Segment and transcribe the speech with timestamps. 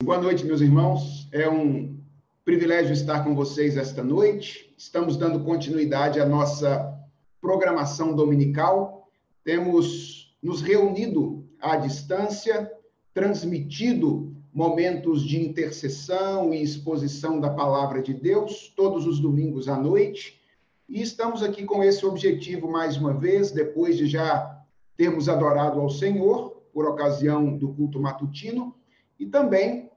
[0.00, 1.28] Boa noite, meus irmãos.
[1.32, 1.98] É um
[2.44, 4.72] privilégio estar com vocês esta noite.
[4.78, 6.96] Estamos dando continuidade à nossa
[7.40, 9.08] programação dominical.
[9.42, 12.70] Temos nos reunido à distância,
[13.12, 20.40] transmitido momentos de intercessão e exposição da palavra de Deus todos os domingos à noite.
[20.88, 24.64] E estamos aqui com esse objetivo mais uma vez, depois de já
[24.96, 28.78] termos adorado ao Senhor por ocasião do culto matutino
[29.18, 29.87] e também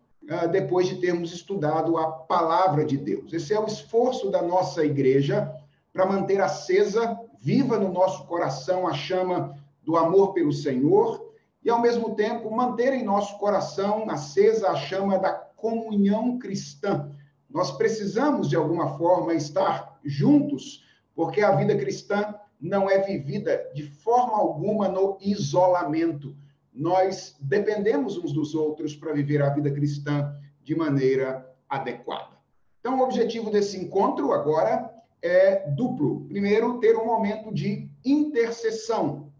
[0.51, 3.33] depois de termos estudado a palavra de Deus.
[3.33, 5.51] Esse é o esforço da nossa igreja
[5.91, 11.31] para manter acesa, viva no nosso coração a chama do amor pelo Senhor
[11.63, 17.09] e, ao mesmo tempo, manter em nosso coração acesa a chama da comunhão cristã.
[17.49, 23.83] Nós precisamos, de alguma forma, estar juntos, porque a vida cristã não é vivida de
[23.83, 26.35] forma alguma no isolamento
[26.73, 32.37] nós dependemos uns dos outros para viver a vida cristã de maneira adequada.
[32.79, 34.91] Então, o objetivo desse encontro agora
[35.21, 36.25] é duplo.
[36.27, 39.31] Primeiro, ter um momento de intercessão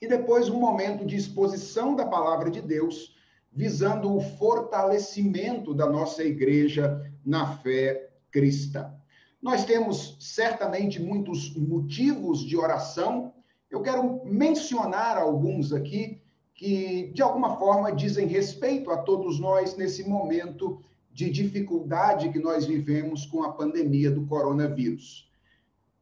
[0.00, 3.14] e depois um momento de exposição da palavra de Deus,
[3.52, 8.92] visando o fortalecimento da nossa igreja na fé cristã.
[9.42, 13.32] Nós temos certamente muitos motivos de oração.
[13.70, 16.19] Eu quero mencionar alguns aqui
[16.60, 20.78] que, de alguma forma, dizem respeito a todos nós nesse momento
[21.10, 25.26] de dificuldade que nós vivemos com a pandemia do coronavírus.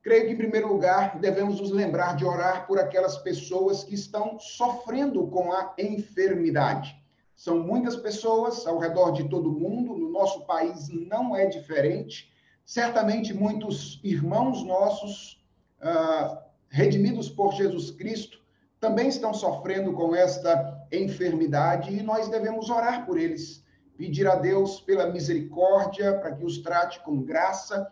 [0.03, 4.36] Creio que, em primeiro lugar, devemos nos lembrar de orar por aquelas pessoas que estão
[4.41, 7.01] sofrendo com a enfermidade.
[7.36, 12.33] São muitas pessoas ao redor de todo mundo, no nosso país não é diferente.
[12.67, 15.41] Certamente, muitos irmãos nossos,
[15.81, 16.36] uh,
[16.69, 18.38] redimidos por Jesus Cristo,
[18.81, 23.65] também estão sofrendo com esta enfermidade e nós devemos orar por eles,
[23.97, 27.91] pedir a Deus pela misericórdia, para que os trate com graça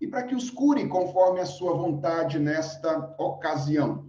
[0.00, 4.06] e para que os cure conforme a sua vontade nesta ocasião.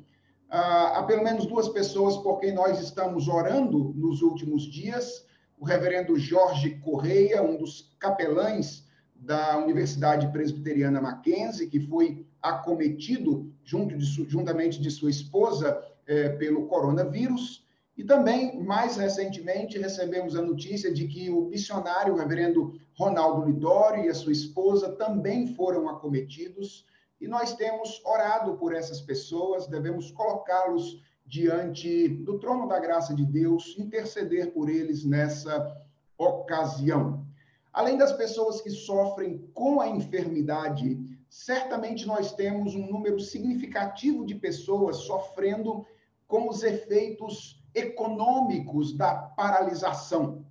[0.49, 5.25] Ah, há pelo menos duas pessoas por quem nós estamos orando nos últimos dias:
[5.59, 8.83] o reverendo Jorge Correia, um dos capelães
[9.15, 16.67] da Universidade Presbiteriana Mackenzie, que foi acometido junto de, juntamente de sua esposa é, pelo
[16.67, 17.65] coronavírus.
[17.97, 24.05] E também, mais recentemente, recebemos a notícia de que o missionário o reverendo Ronaldo Lidório
[24.05, 26.85] e a sua esposa também foram acometidos.
[27.21, 33.25] E nós temos orado por essas pessoas, devemos colocá-los diante do trono da graça de
[33.25, 35.75] Deus, interceder por eles nessa
[36.17, 37.25] ocasião.
[37.73, 40.97] Além das pessoas que sofrem com a enfermidade,
[41.29, 45.85] certamente nós temos um número significativo de pessoas sofrendo
[46.27, 50.45] com os efeitos econômicos da paralisação.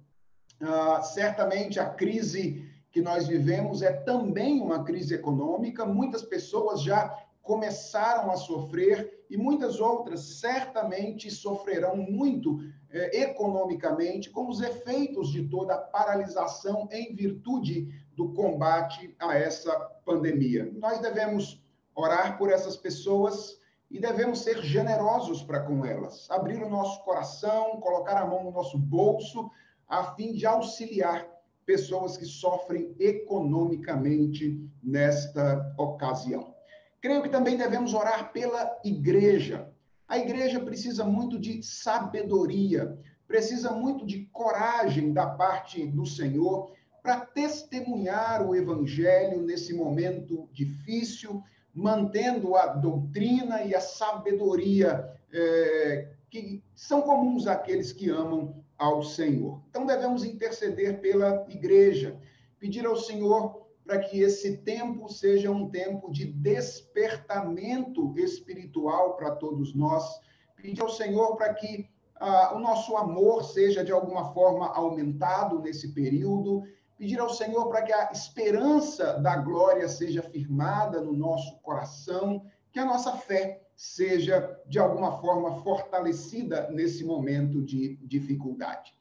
[0.61, 7.09] Uh, certamente a crise que nós vivemos é também uma crise econômica, muitas pessoas já
[7.43, 12.61] começaram a sofrer e muitas outras certamente sofrerão muito
[12.91, 19.73] eh, economicamente com os efeitos de toda a paralisação em virtude do combate a essa
[20.05, 20.71] pandemia.
[20.77, 21.61] Nós devemos
[21.95, 23.59] orar por essas pessoas
[23.91, 28.51] e devemos ser generosos para com elas, abrir o nosso coração, colocar a mão no
[28.51, 29.51] nosso bolso,
[29.89, 31.29] a fim de auxiliar
[31.65, 36.55] pessoas que sofrem economicamente nesta ocasião.
[37.01, 39.71] Creio que também devemos orar pela igreja.
[40.09, 46.73] A igreja precisa muito de sabedoria, precisa muito de coragem da parte do Senhor
[47.03, 51.43] para testemunhar o evangelho nesse momento difícil,
[51.75, 59.61] mantendo a doutrina e a sabedoria é, que são comuns àqueles que amam ao Senhor.
[59.69, 62.19] Então, devemos interceder pela igreja,
[62.59, 69.75] pedir ao Senhor para que esse tempo seja um tempo de despertamento espiritual para todos
[69.75, 70.21] nós,
[70.57, 75.93] pedir ao Senhor para que ah, o nosso amor seja de alguma forma aumentado nesse
[75.93, 76.63] período
[76.97, 82.79] pedir ao Senhor para que a esperança da glória seja firmada no nosso coração, que
[82.79, 88.95] a nossa fé seja de alguma forma fortalecida nesse momento de dificuldade.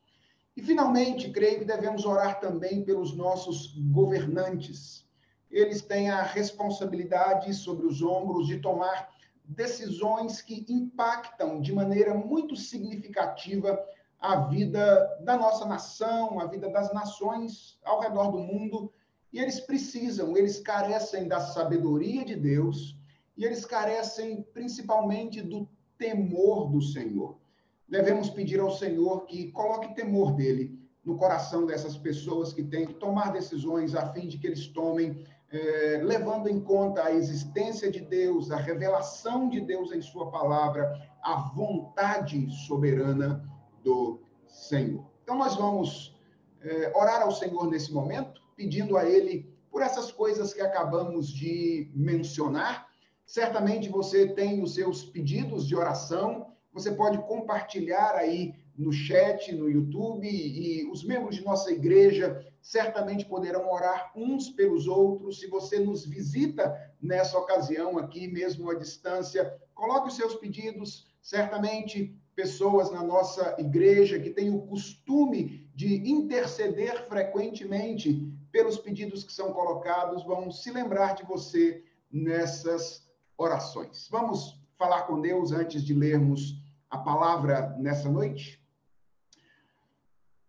[0.56, 5.08] E finalmente, creio que devemos orar também pelos nossos governantes.
[5.50, 9.10] Eles têm a responsabilidade sobre os ombros de tomar
[9.46, 13.80] decisões que impactam de maneira muito significativa
[14.24, 18.90] a vida da nossa nação, a vida das nações ao redor do mundo,
[19.34, 22.98] e eles precisam, eles carecem da sabedoria de Deus,
[23.36, 25.68] e eles carecem principalmente do
[25.98, 27.38] temor do Senhor.
[27.86, 32.94] Devemos pedir ao Senhor que coloque temor dele no coração dessas pessoas que têm que
[32.94, 35.22] tomar decisões a fim de que eles tomem,
[35.52, 40.98] eh, levando em conta a existência de Deus, a revelação de Deus em Sua palavra,
[41.22, 43.52] a vontade soberana
[43.84, 45.06] do Senhor.
[45.24, 46.16] Então, nós vamos
[46.62, 51.92] eh, orar ao Senhor nesse momento, pedindo a Ele por essas coisas que acabamos de
[51.96, 52.88] mencionar.
[53.26, 59.70] Certamente você tem os seus pedidos de oração, você pode compartilhar aí no chat, no
[59.70, 65.40] YouTube, e os membros de nossa igreja certamente poderão orar uns pelos outros.
[65.40, 71.08] Se você nos visita nessa ocasião aqui, mesmo à distância, coloque os seus pedidos.
[71.22, 79.34] Certamente, pessoas na nossa igreja que têm o costume de interceder frequentemente pelos pedidos que
[79.34, 83.08] são colocados vão se lembrar de você nessas
[83.38, 84.08] orações.
[84.12, 88.64] Vamos falar com Deus antes de lermos a palavra nessa noite?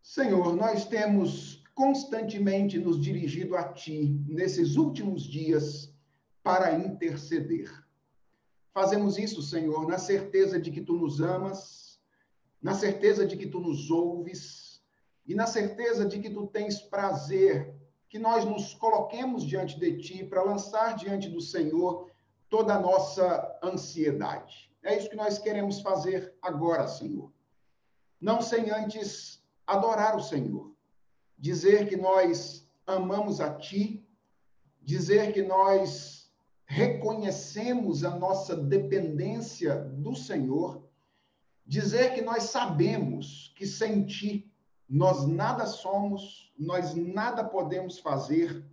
[0.02, 5.92] Senhor, nós temos constantemente nos dirigido a Ti nesses últimos dias
[6.42, 7.83] para interceder.
[8.74, 12.00] Fazemos isso, Senhor, na certeza de que Tu nos amas,
[12.60, 14.82] na certeza de que Tu nos ouves
[15.24, 17.72] e na certeza de que Tu tens prazer
[18.08, 22.10] que nós nos coloquemos diante de Ti para lançar diante do Senhor
[22.50, 24.68] toda a nossa ansiedade.
[24.82, 27.32] É isso que nós queremos fazer agora, Senhor.
[28.20, 30.72] Não sem antes adorar o Senhor,
[31.38, 34.04] dizer que nós amamos a Ti,
[34.82, 36.23] dizer que nós
[36.66, 40.82] reconhecemos a nossa dependência do Senhor,
[41.66, 44.50] dizer que nós sabemos que sem Ti
[44.88, 48.64] nós nada somos, nós nada podemos fazer.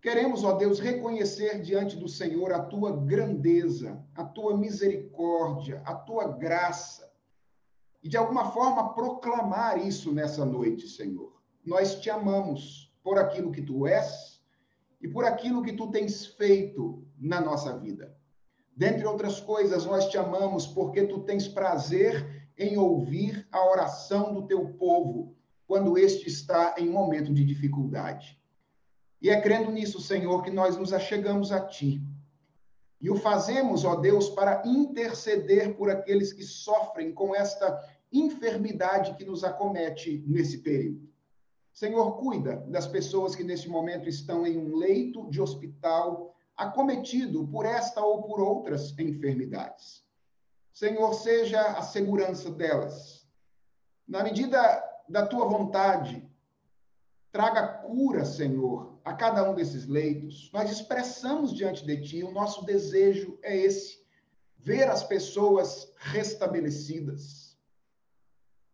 [0.00, 6.28] Queremos, ó Deus, reconhecer diante do Senhor a tua grandeza, a tua misericórdia, a tua
[6.28, 7.10] graça,
[8.02, 11.32] e de alguma forma proclamar isso nessa noite, Senhor.
[11.64, 14.33] Nós te amamos por aquilo que tu és
[15.04, 18.16] e por aquilo que tu tens feito na nossa vida.
[18.74, 24.46] Dentre outras coisas, nós te amamos porque tu tens prazer em ouvir a oração do
[24.46, 25.36] teu povo
[25.66, 28.40] quando este está em momento de dificuldade.
[29.20, 32.00] E é crendo nisso, Senhor, que nós nos achegamos a ti.
[32.98, 37.78] E o fazemos, ó Deus, para interceder por aqueles que sofrem com esta
[38.10, 41.06] enfermidade que nos acomete nesse período.
[41.74, 47.66] Senhor, cuida das pessoas que neste momento estão em um leito de hospital, acometido por
[47.66, 50.04] esta ou por outras enfermidades.
[50.72, 53.26] Senhor, seja a segurança delas.
[54.06, 56.24] Na medida da tua vontade,
[57.32, 60.52] traga cura, Senhor, a cada um desses leitos.
[60.52, 64.00] Nós expressamos diante de ti, o nosso desejo é esse:
[64.56, 67.43] ver as pessoas restabelecidas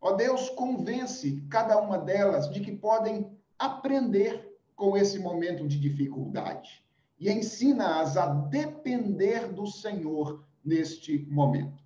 [0.01, 6.83] Ó Deus, convence cada uma delas de que podem aprender com esse momento de dificuldade
[7.19, 11.85] e ensina-as a depender do Senhor neste momento.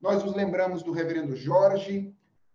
[0.00, 2.14] Nós nos lembramos do reverendo Jorge,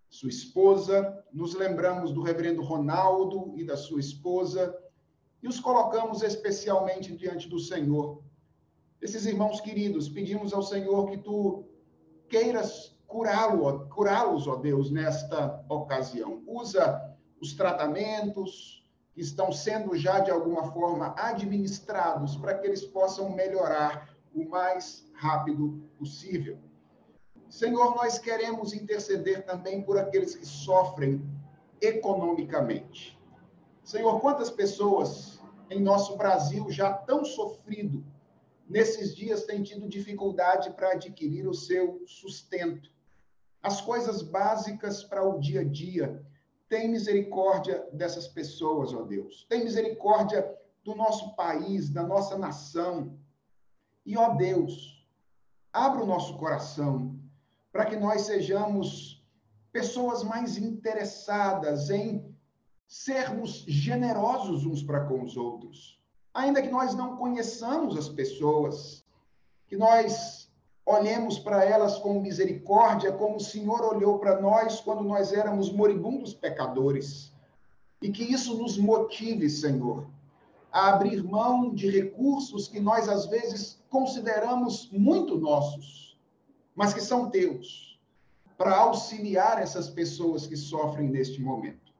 [0.10, 4.78] sua esposa, nos lembramos do reverendo Ronaldo e da sua esposa
[5.44, 8.22] e os colocamos especialmente diante do Senhor.
[9.02, 11.66] Esses irmãos queridos, pedimos ao Senhor que tu
[12.30, 16.42] queiras curá-los, curá ó Deus, nesta ocasião.
[16.48, 23.30] Usa os tratamentos que estão sendo já de alguma forma administrados para que eles possam
[23.30, 26.58] melhorar o mais rápido possível.
[27.50, 31.22] Senhor, nós queremos interceder também por aqueles que sofrem
[31.82, 33.20] economicamente.
[33.84, 38.06] Senhor, quantas pessoas em nosso Brasil já tão sofrido
[38.70, 42.91] nesses dias têm tido dificuldade para adquirir o seu sustento
[43.62, 46.24] as coisas básicas para o dia a dia.
[46.68, 49.46] Tem misericórdia dessas pessoas, ó Deus.
[49.50, 53.18] Tem misericórdia do nosso país, da nossa nação.
[54.06, 55.06] E, ó Deus,
[55.72, 57.20] abra o nosso coração
[57.72, 59.24] para que nós sejamos
[59.72, 62.36] pessoas mais interessadas em
[62.88, 66.02] sermos generosos uns para com os outros.
[66.34, 69.06] Ainda que nós não conheçamos as pessoas,
[69.68, 70.41] que nós
[70.92, 76.34] olhemos para elas com misericórdia, como o Senhor olhou para nós quando nós éramos moribundos
[76.34, 77.34] pecadores.
[78.02, 80.08] E que isso nos motive, Senhor,
[80.72, 86.18] a abrir mão de recursos que nós às vezes consideramos muito nossos,
[86.76, 88.00] mas que são teus,
[88.58, 91.92] para auxiliar essas pessoas que sofrem neste momento.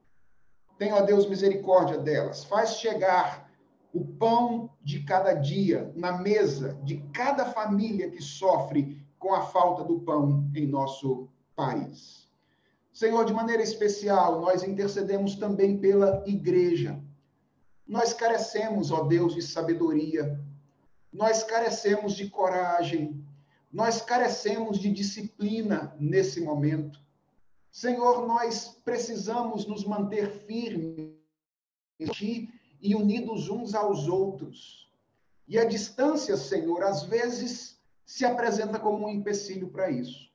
[0.78, 2.44] Tenha, ó Deus, misericórdia delas.
[2.44, 3.51] Faz chegar
[3.92, 9.84] o pão de cada dia na mesa de cada família que sofre com a falta
[9.84, 12.28] do pão em nosso país.
[12.92, 17.00] Senhor, de maneira especial, nós intercedemos também pela igreja.
[17.86, 20.40] Nós carecemos, ó Deus, de sabedoria,
[21.12, 23.24] nós carecemos de coragem,
[23.72, 27.00] nós carecemos de disciplina nesse momento.
[27.70, 31.12] Senhor, nós precisamos nos manter firmes
[32.82, 34.90] e unidos uns aos outros.
[35.46, 40.30] E a distância, Senhor, às vezes se apresenta como um empecilho para isso.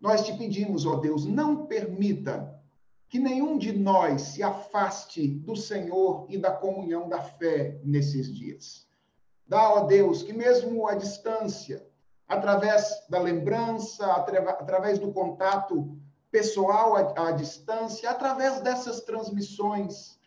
[0.00, 2.58] Nós te pedimos, ó Deus, não permita
[3.08, 8.88] que nenhum de nós se afaste do Senhor e da comunhão da fé nesses dias.
[9.46, 11.86] Dá, ó Deus, que mesmo à distância,
[12.26, 15.96] através da lembrança, através do contato
[16.30, 20.18] pessoal à, à distância, através dessas transmissões,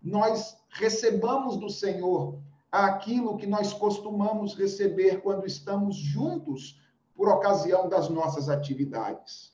[0.00, 2.38] nós recebamos do Senhor
[2.70, 6.80] aquilo que nós costumamos receber quando estamos juntos
[7.14, 9.52] por ocasião das nossas atividades.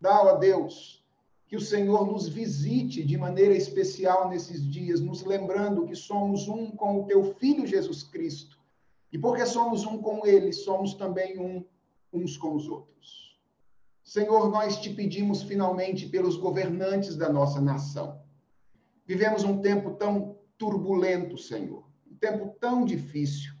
[0.00, 1.04] Dá, ó Deus,
[1.48, 6.70] que o Senhor nos visite de maneira especial nesses dias, nos lembrando que somos um
[6.70, 8.58] com o teu Filho Jesus Cristo.
[9.12, 11.64] E porque somos um com ele, somos também um
[12.12, 13.38] uns com os outros.
[14.02, 18.20] Senhor, nós te pedimos finalmente pelos governantes da nossa nação.
[19.06, 23.54] Vivemos um tempo tão turbulento, Senhor, um tempo tão difícil.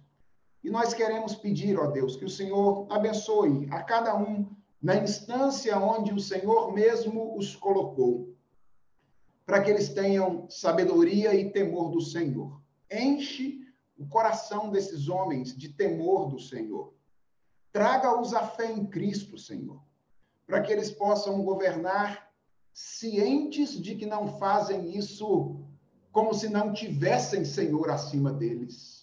[0.62, 5.78] E nós queremos pedir, ó Deus, que o Senhor abençoe a cada um na instância
[5.78, 8.36] onde o Senhor mesmo os colocou,
[9.46, 12.60] para que eles tenham sabedoria e temor do Senhor.
[12.92, 13.66] Enche
[13.96, 16.92] o coração desses homens de temor do Senhor.
[17.72, 19.82] Traga-os a fé em Cristo, Senhor,
[20.46, 22.30] para que eles possam governar
[22.74, 25.64] cientes de que não fazem isso
[26.12, 29.00] como se não tivessem Senhor acima deles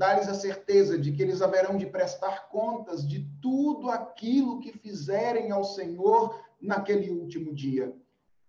[0.00, 5.50] Dá-lhes a certeza de que eles haverão de prestar contas de tudo aquilo que fizerem
[5.50, 7.94] ao Senhor naquele último dia.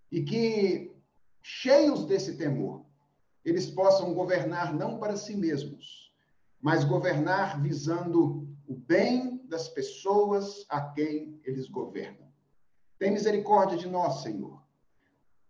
[0.10, 0.96] E que,
[1.41, 2.86] cheios desse temor,
[3.43, 6.13] eles possam governar não para si mesmos,
[6.62, 12.31] mas governar visando o bem das pessoas a quem eles governam.
[12.98, 14.61] Tem misericórdia de nós, Senhor.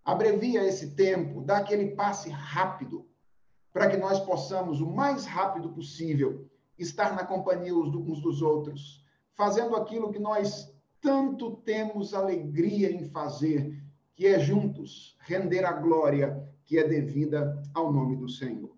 [0.03, 3.07] Abrevia esse tempo, dá aquele passe rápido
[3.71, 9.75] para que nós possamos, o mais rápido possível, estar na companhia uns dos outros, fazendo
[9.75, 13.81] aquilo que nós tanto temos alegria em fazer,
[14.15, 18.75] que é juntos render a glória que é devida ao nome do Senhor.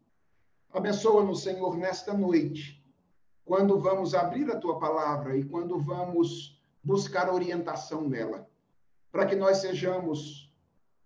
[0.71, 2.83] Abençoa-nos, Senhor, nesta noite,
[3.45, 8.49] quando vamos abrir a tua palavra e quando vamos buscar orientação nela,
[9.11, 10.42] para que nós sejamos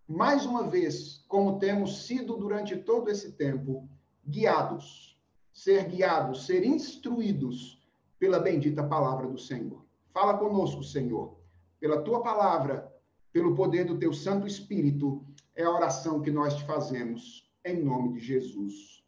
[0.08, 3.90] mais uma vez, como temos sido durante todo esse tempo,
[4.26, 5.20] guiados,
[5.52, 7.86] ser guiados, ser instruídos
[8.18, 9.86] pela bendita palavra do Senhor.
[10.14, 11.38] Fala conosco, Senhor,
[11.80, 12.92] pela tua palavra,
[13.34, 18.14] pelo poder do teu Santo Espírito, é a oração que nós te fazemos, em nome
[18.14, 19.04] de Jesus.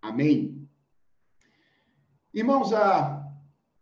[0.00, 0.68] Amém.
[2.32, 3.27] Irmãos, a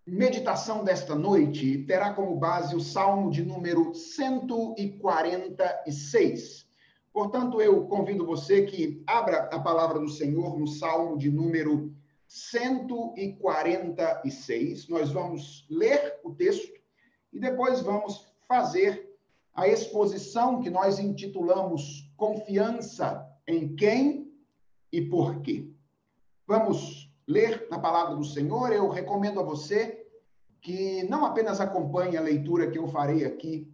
[0.07, 6.65] meditação desta noite terá como base o Salmo de número 146.
[7.13, 11.93] Portanto, eu convido você que abra a palavra do Senhor no Salmo de número
[12.29, 14.87] 146.
[14.89, 16.73] Nós vamos ler o texto
[17.33, 19.13] e depois vamos fazer
[19.55, 24.33] a exposição que nós intitulamos Confiança em quem
[24.93, 25.69] e por quê.
[26.47, 28.73] Vamos ler na palavra do Senhor.
[28.73, 30.07] Eu recomendo a você
[30.61, 33.73] que não apenas acompanhe a leitura que eu farei aqui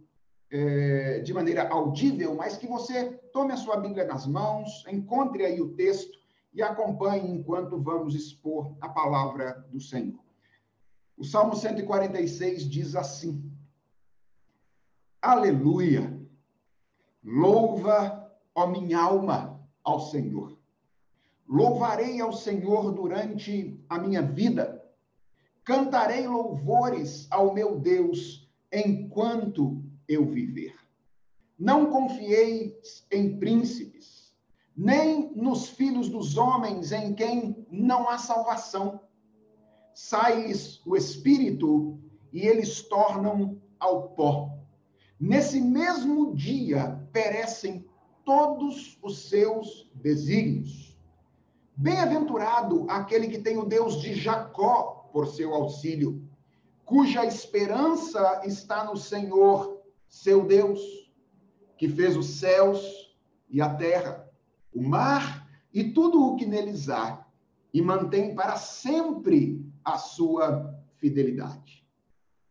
[0.51, 5.59] é, de maneira audível, mas que você tome a sua Bíblia nas mãos, encontre aí
[5.59, 6.15] o texto
[6.53, 10.23] e acompanhe enquanto vamos expor a palavra do Senhor.
[11.17, 13.51] O Salmo 146 diz assim:
[15.21, 16.21] Aleluia!
[17.23, 20.57] Louva, ó minha alma, ao Senhor.
[21.47, 24.83] Louvarei ao Senhor durante a minha vida
[25.63, 30.75] Cantarei louvores ao meu Deus enquanto eu viver.
[31.57, 32.77] Não confiei
[33.09, 34.33] em príncipes,
[34.75, 38.99] nem nos filhos dos homens em quem não há salvação.
[39.93, 41.97] Sai-lhes o espírito
[42.33, 44.49] e eles tornam ao pó.
[45.17, 47.85] Nesse mesmo dia perecem
[48.25, 50.82] todos os seus desígnios.
[51.75, 56.21] Bem-aventurado aquele que tem o Deus de Jacó por seu auxílio,
[56.85, 60.79] cuja esperança está no Senhor, seu Deus,
[61.77, 63.15] que fez os céus
[63.49, 64.29] e a terra,
[64.73, 67.25] o mar e tudo o que neles há,
[67.73, 71.83] e mantém para sempre a sua fidelidade,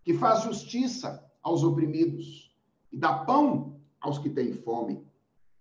[0.05, 2.53] que faz justiça aos oprimidos
[2.91, 5.07] e dá pão aos que têm fome.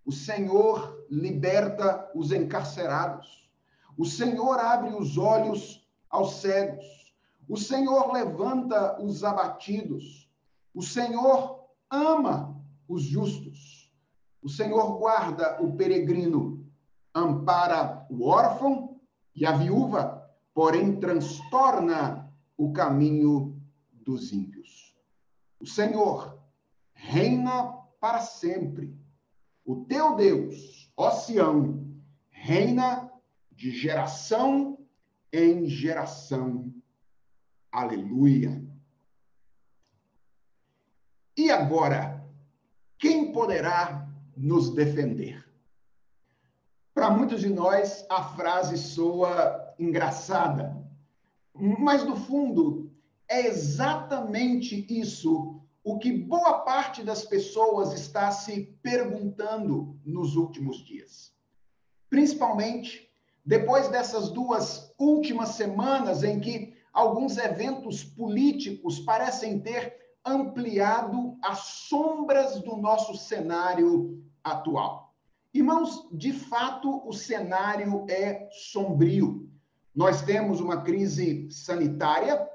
[0.04, 3.41] O Senhor liberta os encarcerados.
[3.98, 6.86] O Senhor abre os olhos aos cegos.
[7.48, 10.30] O Senhor levanta os abatidos.
[10.74, 12.56] O Senhor ama
[12.88, 13.92] os justos.
[14.42, 16.66] O Senhor guarda o peregrino,
[17.14, 19.00] ampara o órfão
[19.36, 24.96] e a viúva, porém transtorna o caminho dos ímpios.
[25.60, 26.40] O Senhor
[26.94, 28.98] reina para sempre.
[29.64, 31.88] O teu Deus, ó Sião,
[32.30, 33.11] reina
[33.62, 34.80] de geração
[35.32, 36.74] em geração.
[37.72, 38.60] Aleluia.
[41.38, 42.26] E agora,
[42.98, 45.48] quem poderá nos defender?
[46.92, 50.76] Para muitos de nós, a frase soa engraçada,
[51.54, 52.92] mas no fundo
[53.28, 61.32] é exatamente isso o que boa parte das pessoas está se perguntando nos últimos dias.
[62.10, 63.11] Principalmente
[63.46, 72.60] depois dessas duas últimas semanas em que alguns eventos políticos parecem ter ampliado as sombras
[72.62, 75.14] do nosso cenário atual.
[75.54, 79.50] Irmãos, de fato, o cenário é sombrio.
[79.94, 82.48] Nós temos uma crise sanitária,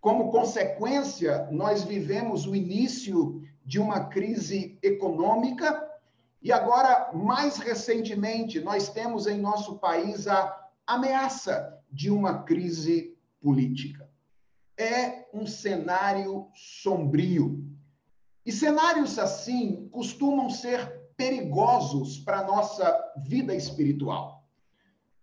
[0.00, 5.91] como consequência, nós vivemos o início de uma crise econômica
[6.42, 14.12] e agora, mais recentemente, nós temos em nosso país a ameaça de uma crise política
[14.82, 17.64] é um cenário sombrio.
[18.44, 24.44] E cenários assim costumam ser perigosos para a nossa vida espiritual.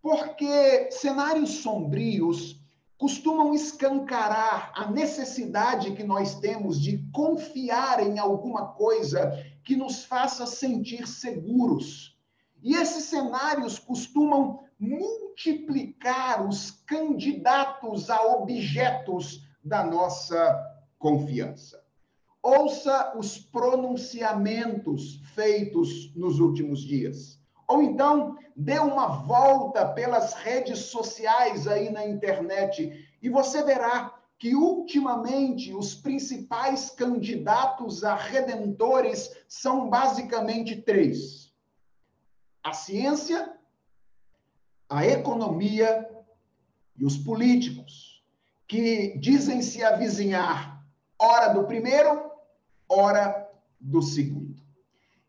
[0.00, 2.59] Porque cenários sombrios
[3.00, 10.44] costumam escancarar a necessidade que nós temos de confiar em alguma coisa que nos faça
[10.44, 12.14] sentir seguros.
[12.62, 20.62] E esses cenários costumam multiplicar os candidatos a objetos da nossa
[20.98, 21.82] confiança.
[22.42, 27.39] Ouça os pronunciamentos feitos nos últimos dias.
[27.70, 34.56] Ou então, dê uma volta pelas redes sociais aí na internet e você verá que
[34.56, 41.54] ultimamente os principais candidatos a redentores são basicamente três:
[42.60, 43.56] a ciência,
[44.88, 46.10] a economia
[46.96, 48.20] e os políticos,
[48.66, 50.84] que dizem se avizinhar
[51.16, 52.32] hora do primeiro,
[52.88, 54.49] hora do segundo.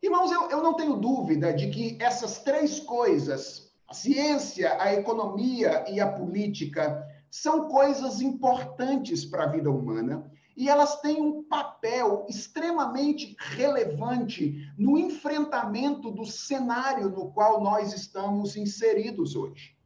[0.02, 5.86] Irmãos, eu, eu não tenho dúvida de que essas três coisas, a ciência, a economia
[5.90, 12.26] e a política, são coisas importantes para a vida humana e elas têm um papel
[12.28, 19.78] extremamente relevante no enfrentamento do cenário no qual nós estamos inseridos hoje.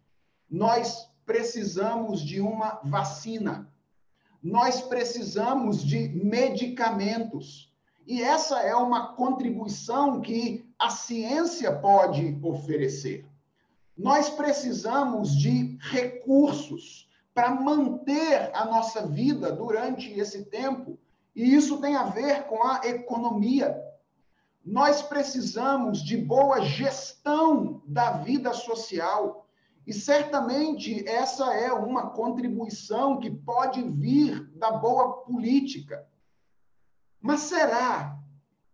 [0.49, 3.71] Nós precisamos de uma vacina,
[4.41, 7.73] nós precisamos de medicamentos.
[8.05, 13.25] E essa é uma contribuição que a ciência pode oferecer.
[13.97, 20.99] Nós precisamos de recursos para manter a nossa vida durante esse tempo.
[21.35, 23.75] E isso tem a ver com a economia.
[24.63, 29.47] Nós precisamos de boa gestão da vida social.
[29.85, 36.05] E certamente essa é uma contribuição que pode vir da boa política.
[37.25, 38.19] Mas será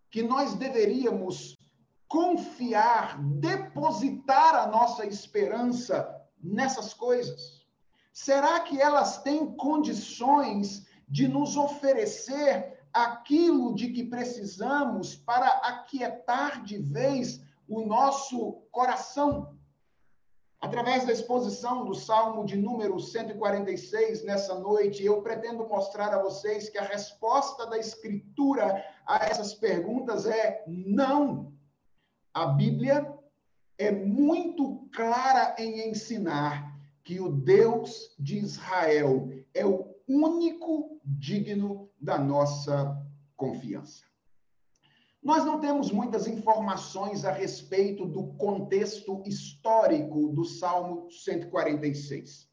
[0.10, 1.58] que nós deveríamos
[2.06, 7.66] confiar, depositar a nossa esperança nessas coisas?
[8.12, 16.78] Será que elas têm condições de nos oferecer aquilo de que precisamos para aquietar de
[16.78, 19.58] vez o nosso coração?
[20.62, 26.70] Através da exposição do Salmo de número 146 nessa noite, eu pretendo mostrar a vocês
[26.70, 31.52] que a resposta da Escritura a essas perguntas é não.
[32.32, 33.12] A Bíblia
[33.76, 42.20] é muito clara em ensinar que o Deus de Israel é o único digno da
[42.20, 42.96] nossa
[43.36, 44.11] confiança.
[45.24, 52.50] Nós não temos muitas informações a respeito do contexto histórico do Salmo 146,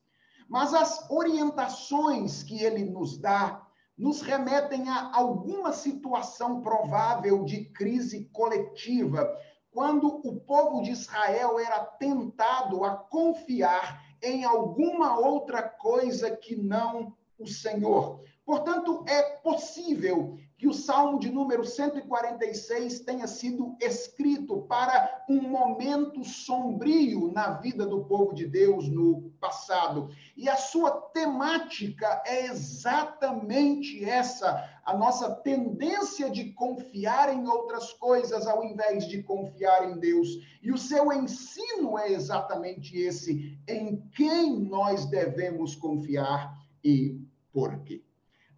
[0.46, 8.28] mas as orientações que ele nos dá nos remetem a alguma situação provável de crise
[8.32, 9.26] coletiva,
[9.72, 17.16] quando o povo de Israel era tentado a confiar em alguma outra coisa que não
[17.38, 18.20] o Senhor.
[18.44, 26.24] Portanto, é possível que o Salmo de número 146 tenha sido escrito para um momento
[26.24, 30.10] sombrio na vida do povo de Deus no passado.
[30.36, 38.44] E a sua temática é exatamente essa, a nossa tendência de confiar em outras coisas
[38.48, 40.28] ao invés de confiar em Deus.
[40.60, 47.20] E o seu ensino é exatamente esse, em quem nós devemos confiar e
[47.52, 48.07] por quê.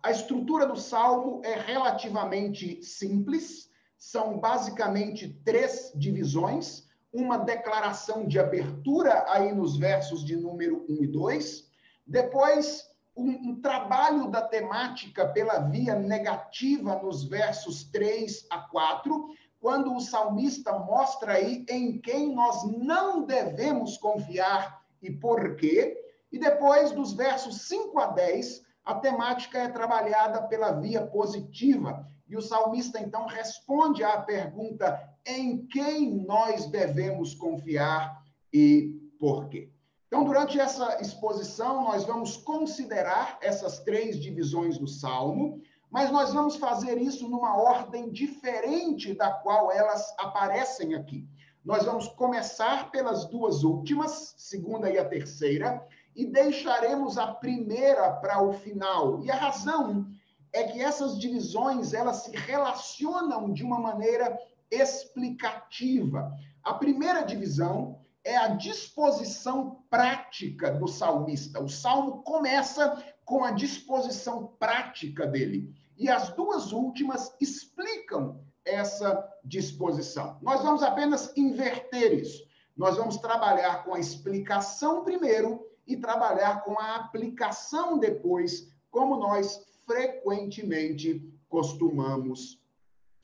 [0.03, 9.25] A estrutura do salmo é relativamente simples, são basicamente três divisões, uma declaração de abertura
[9.29, 11.69] aí nos versos de número 1 e 2,
[12.07, 19.29] depois um, um, trabalho da temática pela via negativa nos versos 3 a 4,
[19.61, 26.39] quando o salmista mostra aí em quem nós não devemos confiar e por quê, e
[26.39, 32.07] depois dos versos 5 a 10, a temática é trabalhada pela via positiva.
[32.29, 39.71] E o salmista, então, responde à pergunta: em quem nós devemos confiar e por quê?
[40.07, 46.57] Então, durante essa exposição, nós vamos considerar essas três divisões do salmo, mas nós vamos
[46.57, 51.29] fazer isso numa ordem diferente da qual elas aparecem aqui.
[51.65, 58.43] Nós vamos começar pelas duas últimas, segunda e a terceira, e deixaremos a primeira para
[58.43, 59.23] o final.
[59.23, 60.07] E a razão
[60.53, 64.37] é que essas divisões elas se relacionam de uma maneira
[64.71, 66.33] explicativa.
[66.63, 71.63] A primeira divisão é a disposição prática do salmista.
[71.63, 75.73] O salmo começa com a disposição prática dele.
[75.97, 80.39] E as duas últimas explicam essa disposição.
[80.43, 82.45] Nós vamos apenas inverter isso.
[82.77, 89.61] Nós vamos trabalhar com a explicação primeiro e trabalhar com a aplicação depois, como nós
[89.85, 92.63] frequentemente costumamos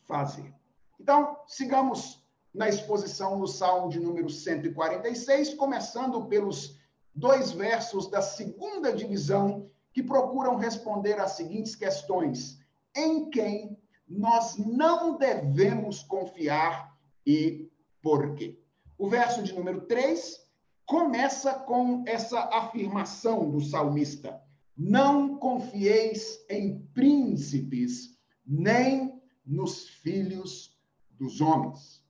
[0.03, 0.53] fazer.
[0.99, 6.77] Então, sigamos na exposição no Salmo de número 146, começando pelos
[7.15, 12.59] dois versos da segunda divisão que procuram responder às seguintes questões:
[12.97, 17.71] em quem nós não devemos confiar e
[18.03, 18.59] por quê?
[18.99, 20.46] O verso de número 3
[20.87, 24.41] começa com essa afirmação do salmista:
[24.77, 30.79] Não confieis em príncipes, nem nos filhos
[31.11, 32.05] dos homens.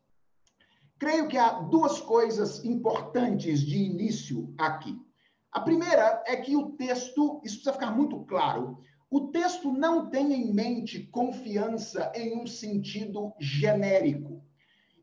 [0.98, 4.98] Creio que há duas coisas importantes de início aqui.
[5.52, 8.78] A primeira é que o texto, isso precisa ficar muito claro,
[9.10, 14.45] o texto não tem em mente confiança em um sentido genérico.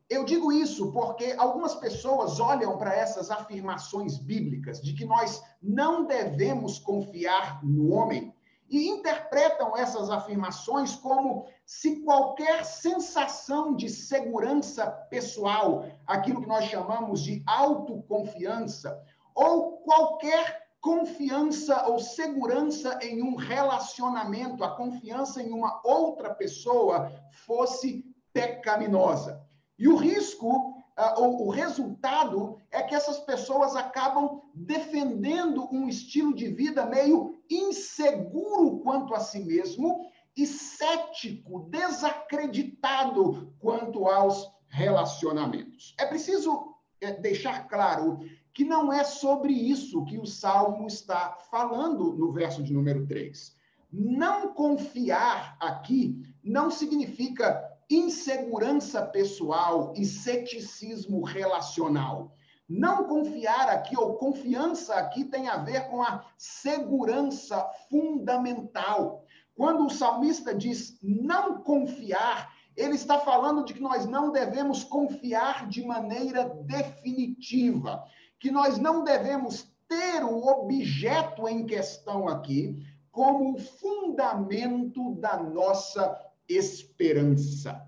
[0.08, 6.04] Eu digo isso porque algumas pessoas olham para essas afirmações bíblicas de que nós não
[6.04, 8.34] devemos confiar no homem
[8.68, 17.22] e interpretam essas afirmações como se qualquer sensação de segurança pessoal, aquilo que nós chamamos
[17.22, 19.02] de autoconfiança,
[19.34, 27.10] ou qualquer confiança ou segurança em um relacionamento, a confiança em uma outra pessoa
[27.46, 29.42] fosse pecaminosa.
[29.78, 30.74] E o risco,
[31.16, 38.78] ou o resultado, é que essas pessoas acabam defendendo um estilo de vida meio inseguro
[38.78, 45.94] quanto a si mesmo e cético, desacreditado quanto aos relacionamentos.
[45.98, 48.18] É preciso é, deixar claro
[48.52, 53.56] que não é sobre isso que o Salmo está falando no verso de número 3.
[53.92, 62.34] Não confiar aqui não significa insegurança pessoal e ceticismo relacional.
[62.68, 69.24] Não confiar aqui, ou confiança aqui, tem a ver com a segurança fundamental.
[69.54, 75.68] Quando o salmista diz não confiar, ele está falando de que nós não devemos confiar
[75.68, 78.04] de maneira definitiva,
[78.40, 82.76] que nós não devemos ter o objeto em questão aqui
[83.12, 87.86] como fundamento da nossa esperança.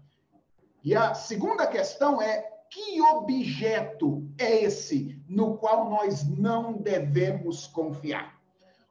[0.83, 8.41] E a segunda questão é: que objeto é esse no qual nós não devemos confiar?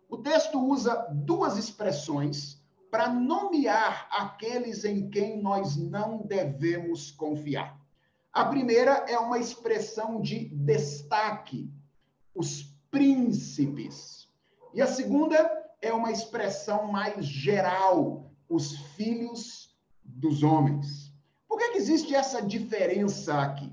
[0.10, 7.80] O texto usa duas expressões para nomear aqueles em quem nós não devemos confiar.
[8.32, 11.71] A primeira é uma expressão de destaque,
[12.34, 14.30] os príncipes.
[14.73, 15.38] E a segunda
[15.82, 21.13] é uma expressão mais geral, os filhos dos homens.
[21.47, 23.71] Por que, que existe essa diferença aqui?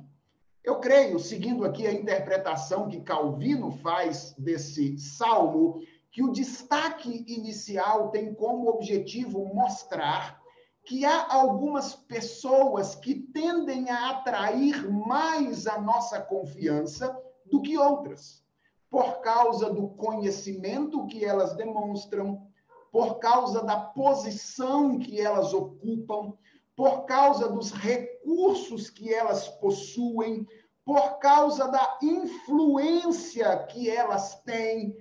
[0.65, 8.11] Eu creio, seguindo aqui a interpretação que Calvino faz desse salmo, que o destaque inicial
[8.11, 10.41] tem como objetivo mostrar
[10.85, 18.43] que há algumas pessoas que tendem a atrair mais a nossa confiança do que outras,
[18.91, 22.47] por causa do conhecimento que elas demonstram,
[22.93, 26.35] por causa da posição que elas ocupam,
[26.77, 30.47] por causa dos recursos que elas possuem,
[30.85, 34.95] por causa da influência que elas têm.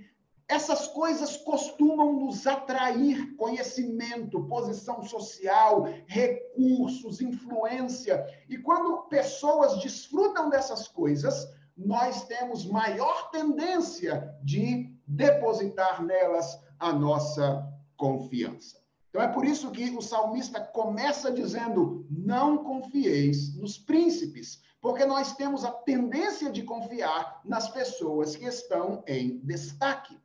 [0.48, 8.26] Essas coisas costumam nos atrair conhecimento, posição social, recursos, influência.
[8.48, 17.71] E quando pessoas desfrutam dessas coisas, nós temos maior tendência de depositar nelas a nossa
[18.02, 18.82] confiança.
[19.10, 25.36] Então é por isso que o salmista começa dizendo: Não confieis nos príncipes, porque nós
[25.36, 30.18] temos a tendência de confiar nas pessoas que estão em destaque.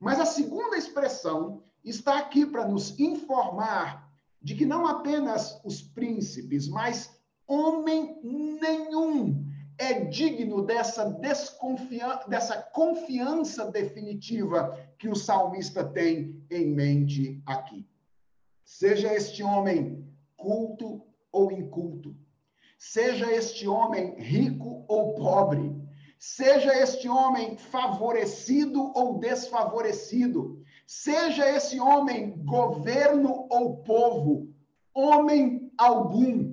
[0.00, 6.66] Mas a segunda expressão está aqui para nos informar de que não apenas os príncipes,
[6.66, 9.46] mas homem nenhum
[9.78, 17.86] é digno dessa desconfiança, dessa confiança definitiva que o salmista tem em mente aqui.
[18.64, 20.06] Seja este homem
[20.36, 22.16] culto ou inculto,
[22.78, 25.74] seja este homem rico ou pobre,
[26.18, 34.48] seja este homem favorecido ou desfavorecido, seja esse homem governo ou povo,
[34.94, 36.51] homem algum,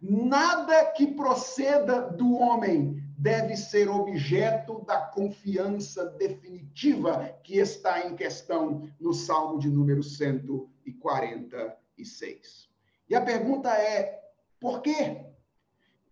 [0.00, 8.88] nada que proceda do homem deve ser objeto da confiança definitiva que está em questão
[8.98, 12.70] no Salmo de número 146.
[13.08, 14.22] E a pergunta é:
[14.58, 15.26] por quê?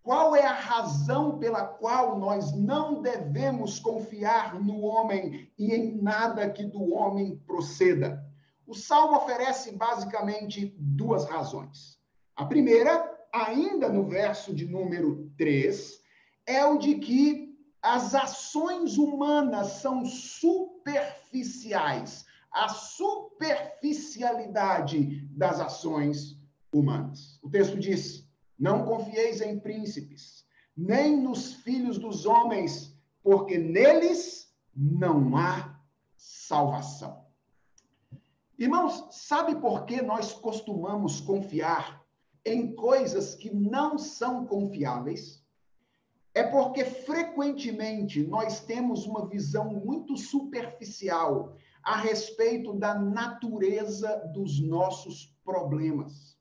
[0.03, 6.49] Qual é a razão pela qual nós não devemos confiar no homem e em nada
[6.49, 8.25] que do homem proceda?
[8.65, 11.99] O Salmo oferece basicamente duas razões.
[12.35, 15.99] A primeira, ainda no verso de número 3,
[16.45, 17.49] é o de que
[17.81, 22.25] as ações humanas são superficiais.
[22.51, 26.39] A superficialidade das ações
[26.73, 27.39] humanas.
[27.43, 35.37] O texto diz: não confieis em príncipes, nem nos filhos dos homens, porque neles não
[35.37, 35.79] há
[36.17, 37.23] salvação.
[38.57, 41.98] Irmãos, sabe por que nós costumamos confiar
[42.45, 45.43] em coisas que não são confiáveis?
[46.33, 55.37] É porque frequentemente nós temos uma visão muito superficial a respeito da natureza dos nossos
[55.43, 56.37] problemas.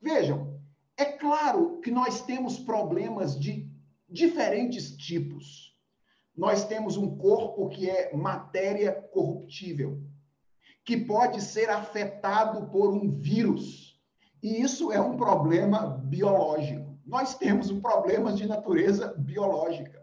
[0.00, 0.60] Vejam,
[0.96, 3.70] é claro que nós temos problemas de
[4.08, 5.76] diferentes tipos.
[6.36, 10.02] Nós temos um corpo que é matéria corruptível,
[10.84, 13.91] que pode ser afetado por um vírus.
[14.42, 16.98] E isso é um problema biológico.
[17.06, 20.02] Nós temos um problema de natureza biológica.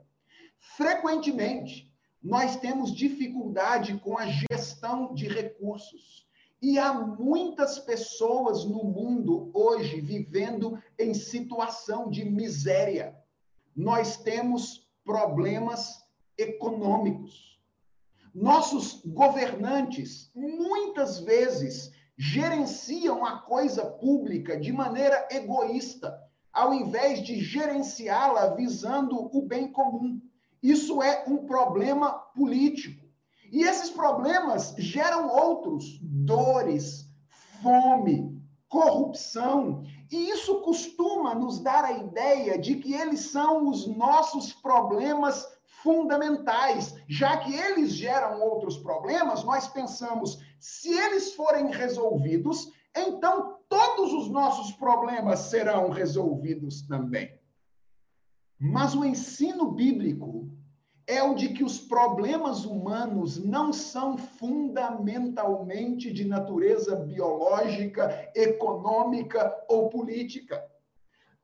[0.77, 6.27] Frequentemente, nós temos dificuldade com a gestão de recursos.
[6.61, 13.15] E há muitas pessoas no mundo hoje vivendo em situação de miséria.
[13.75, 16.03] Nós temos problemas
[16.37, 17.59] econômicos.
[18.33, 28.55] Nossos governantes muitas vezes gerenciam a coisa pública de maneira egoísta, ao invés de gerenciá-la
[28.55, 30.19] visando o bem comum.
[30.61, 33.07] Isso é um problema político.
[33.49, 37.05] E esses problemas geram outros, dores,
[37.63, 39.83] fome, corrupção.
[40.11, 45.47] E isso costuma nos dar a ideia de que eles são os nossos problemas
[45.81, 46.95] fundamentais.
[47.07, 54.29] Já que eles geram outros problemas, nós pensamos, se eles forem resolvidos, então todos os
[54.29, 57.39] nossos problemas serão resolvidos também.
[58.59, 60.49] Mas o ensino bíblico
[61.07, 69.89] é o de que os problemas humanos não são fundamentalmente de natureza biológica, econômica ou
[69.89, 70.63] política.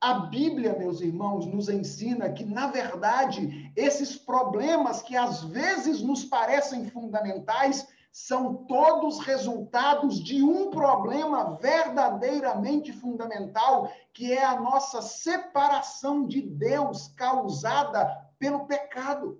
[0.00, 6.24] A Bíblia, meus irmãos, nos ensina que, na verdade, esses problemas que às vezes nos
[6.24, 16.26] parecem fundamentais são todos resultados de um problema verdadeiramente fundamental, que é a nossa separação
[16.26, 18.06] de Deus causada
[18.38, 19.38] pelo pecado.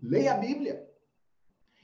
[0.00, 0.86] Leia a Bíblia.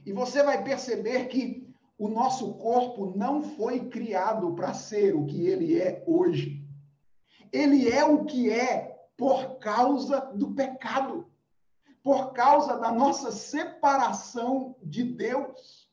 [0.04, 1.66] E você vai perceber que
[1.96, 6.62] o nosso corpo não foi criado para ser o que ele é hoje.
[7.50, 11.31] Ele é o que é por causa do pecado,
[12.02, 15.88] por causa da nossa separação de Deus.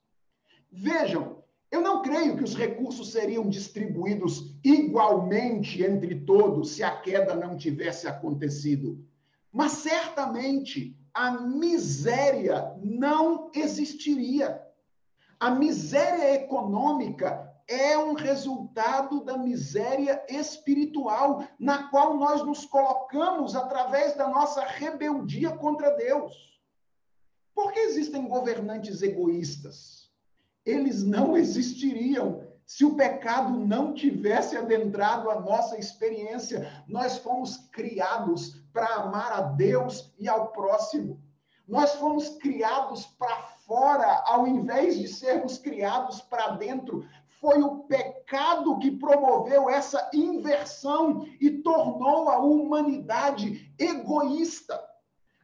[0.72, 1.40] Vejam,
[1.72, 7.56] Eu não creio que os recursos seriam distribuídos igualmente entre todos se a queda não
[7.56, 9.06] tivesse acontecido.
[9.52, 14.62] Mas certamente a miséria não existiria.
[15.40, 24.16] A miséria econômica é um resultado da miséria espiritual, na qual nós nos colocamos através
[24.16, 26.60] da nossa rebeldia contra Deus.
[27.54, 30.10] Por que existem governantes egoístas?
[30.66, 36.84] Eles não existiriam se o pecado não tivesse adentrado a nossa experiência.
[36.88, 41.22] Nós fomos criados para amar a Deus e ao próximo.
[41.68, 47.08] Nós fomos criados para fora, ao invés de sermos criados para dentro.
[47.40, 54.78] Foi o pecado que promoveu essa inversão e tornou a humanidade egoísta.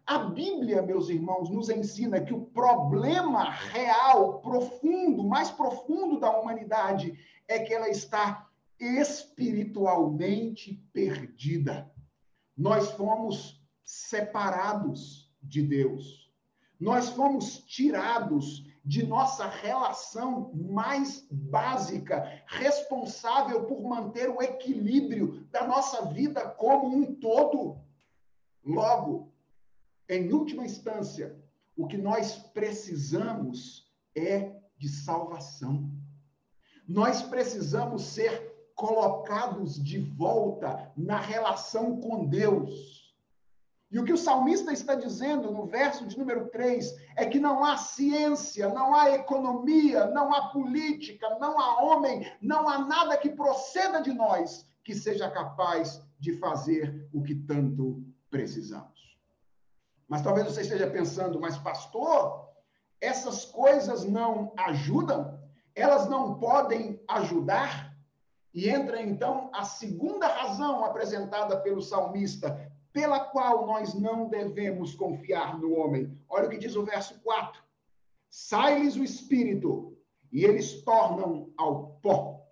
[0.06, 7.18] A Bíblia, meus irmãos, nos ensina que o problema real, profundo, mais profundo da humanidade
[7.48, 11.90] é que ela está espiritualmente perdida.
[12.58, 16.32] Nós fomos separados de Deus.
[16.80, 26.06] Nós fomos tirados de nossa relação mais básica, responsável por manter o equilíbrio da nossa
[26.06, 27.80] vida como um todo.
[28.64, 29.34] Logo,
[30.08, 31.36] em última instância,
[31.76, 35.92] o que nós precisamos é de salvação.
[36.88, 43.05] Nós precisamos ser colocados de volta na relação com Deus
[43.96, 47.64] e o que o salmista está dizendo no verso de número 3 é que não
[47.64, 53.30] há ciência, não há economia, não há política, não há homem, não há nada que
[53.30, 59.18] proceda de nós que seja capaz de fazer o que tanto precisamos.
[60.10, 62.50] Mas talvez você esteja pensando, mas pastor,
[63.00, 65.40] essas coisas não ajudam?
[65.74, 67.96] Elas não podem ajudar?
[68.54, 75.60] E entra então a segunda razão apresentada pelo salmista pela qual nós não devemos confiar
[75.60, 76.18] no homem.
[76.30, 77.62] Olha o que diz o verso 4.
[78.30, 79.98] Sai-lhes o espírito
[80.32, 82.48] e eles tornam ao pó.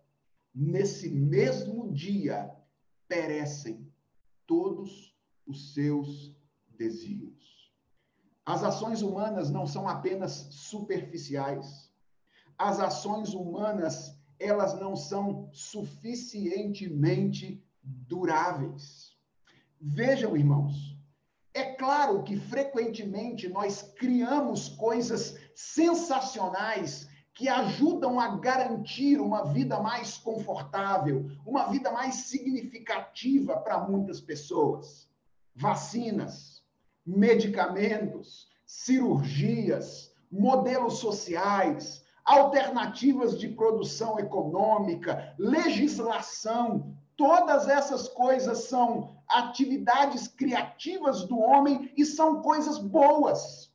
[0.54, 2.54] Nesse mesmo dia
[3.08, 3.90] perecem
[4.46, 6.36] todos os seus
[6.78, 7.72] desígnios.
[8.46, 11.90] As ações humanas não são apenas superficiais.
[12.58, 19.13] As ações humanas, elas não são suficientemente duráveis.
[19.86, 20.98] Vejam, irmãos,
[21.54, 30.18] é claro que frequentemente nós criamos coisas sensacionais que ajudam a garantir uma vida mais
[30.18, 35.10] confortável, uma vida mais significativa para muitas pessoas.
[35.54, 36.64] Vacinas,
[37.06, 51.24] medicamentos, cirurgias, modelos sociais, alternativas de produção econômica, legislação, todas essas coisas são atividades criativas
[51.24, 53.72] do homem e são coisas boas.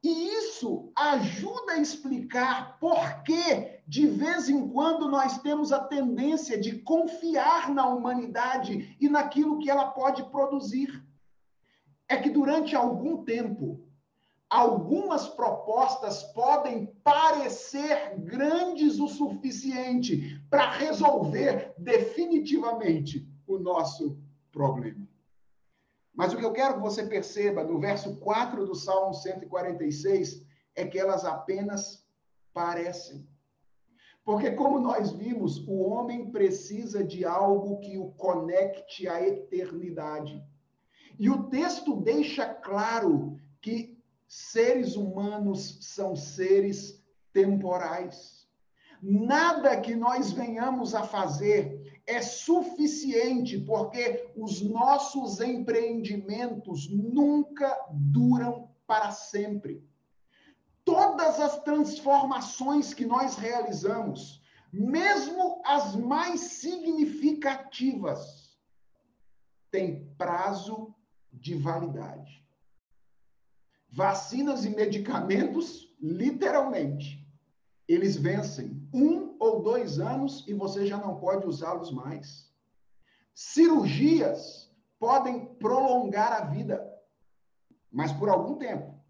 [0.00, 6.56] E isso ajuda a explicar por que, de vez em quando, nós temos a tendência
[6.56, 11.04] de confiar na humanidade e naquilo que ela pode produzir.
[12.08, 13.83] É que durante algum tempo,
[14.54, 24.16] algumas propostas podem parecer grandes o suficiente para resolver definitivamente o nosso
[24.52, 25.08] problema.
[26.14, 30.86] Mas o que eu quero que você perceba no verso 4 do Salmo 146 é
[30.86, 32.06] que elas apenas
[32.52, 33.26] parecem.
[34.24, 40.40] Porque, como nós vimos, o homem precisa de algo que o conecte à eternidade.
[41.18, 43.93] E o texto deixa claro que
[44.26, 48.48] seres humanos são seres temporais.
[49.02, 59.10] Nada que nós venhamos a fazer é suficiente, porque os nossos empreendimentos nunca duram para
[59.10, 59.82] sempre.
[60.84, 68.58] Todas as transformações que nós realizamos, mesmo as mais significativas,
[69.70, 70.94] têm prazo
[71.32, 72.43] de validade.
[73.94, 77.24] Vacinas e medicamentos, literalmente,
[77.86, 82.52] eles vencem um ou dois anos e você já não pode usá-los mais.
[83.36, 84.68] Cirurgias
[84.98, 86.84] podem prolongar a vida,
[87.88, 89.00] mas por algum tempo.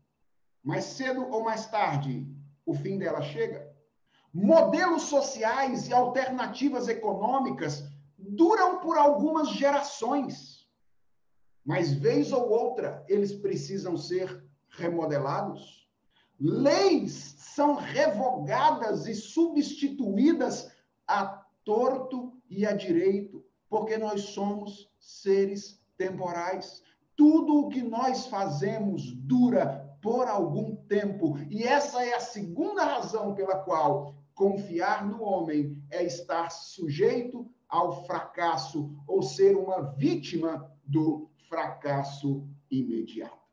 [0.62, 2.26] Mais cedo ou mais tarde,
[2.66, 3.66] o fim dela chega.
[4.34, 10.68] Modelos sociais e alternativas econômicas duram por algumas gerações,
[11.64, 14.44] mas vez ou outra eles precisam ser
[14.76, 15.88] remodelados.
[16.38, 20.70] Leis são revogadas e substituídas
[21.06, 26.82] a torto e a direito, porque nós somos seres temporais.
[27.16, 31.38] Tudo o que nós fazemos dura por algum tempo.
[31.48, 38.04] E essa é a segunda razão pela qual confiar no homem é estar sujeito ao
[38.04, 43.43] fracasso ou ser uma vítima do fracasso imediato.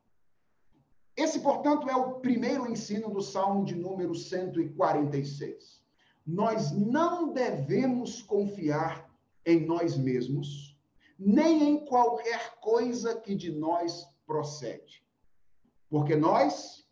[1.16, 5.82] Esse, portanto, é o primeiro ensino do Salmo de número 146.
[6.26, 9.10] Nós não devemos confiar
[9.44, 10.78] em nós mesmos,
[11.18, 15.04] nem em qualquer coisa que de nós procede.
[15.90, 16.82] Porque nós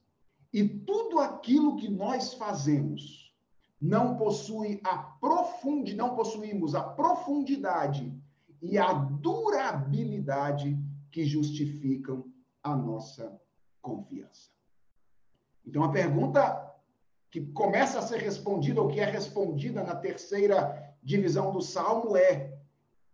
[0.53, 3.33] e tudo aquilo que nós fazemos
[3.81, 8.13] não possui a profundidade, não possuímos a profundidade
[8.61, 10.77] e a durabilidade
[11.11, 12.25] que justificam
[12.63, 13.41] a nossa
[13.81, 14.51] confiança.
[15.65, 16.71] Então a pergunta
[17.31, 22.59] que começa a ser respondida ou que é respondida na terceira divisão do salmo é: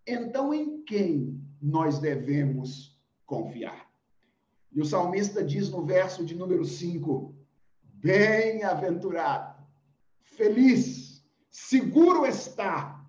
[0.07, 3.87] então em quem nós devemos confiar?
[4.73, 7.35] E o salmista diz no verso de número 5:
[7.83, 9.63] Bem-aventurado,
[10.21, 13.05] feliz, seguro está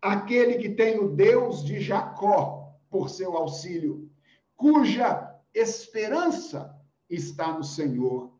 [0.00, 4.10] aquele que tem o Deus de Jacó por seu auxílio,
[4.56, 6.71] cuja esperança
[7.14, 8.32] está no Senhor,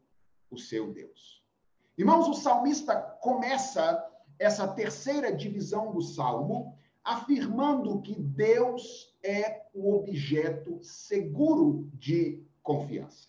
[0.51, 1.43] o seu Deus.
[1.97, 4.05] Irmãos, o salmista começa
[4.39, 13.29] essa terceira divisão do salmo afirmando que Deus é o objeto seguro de confiança.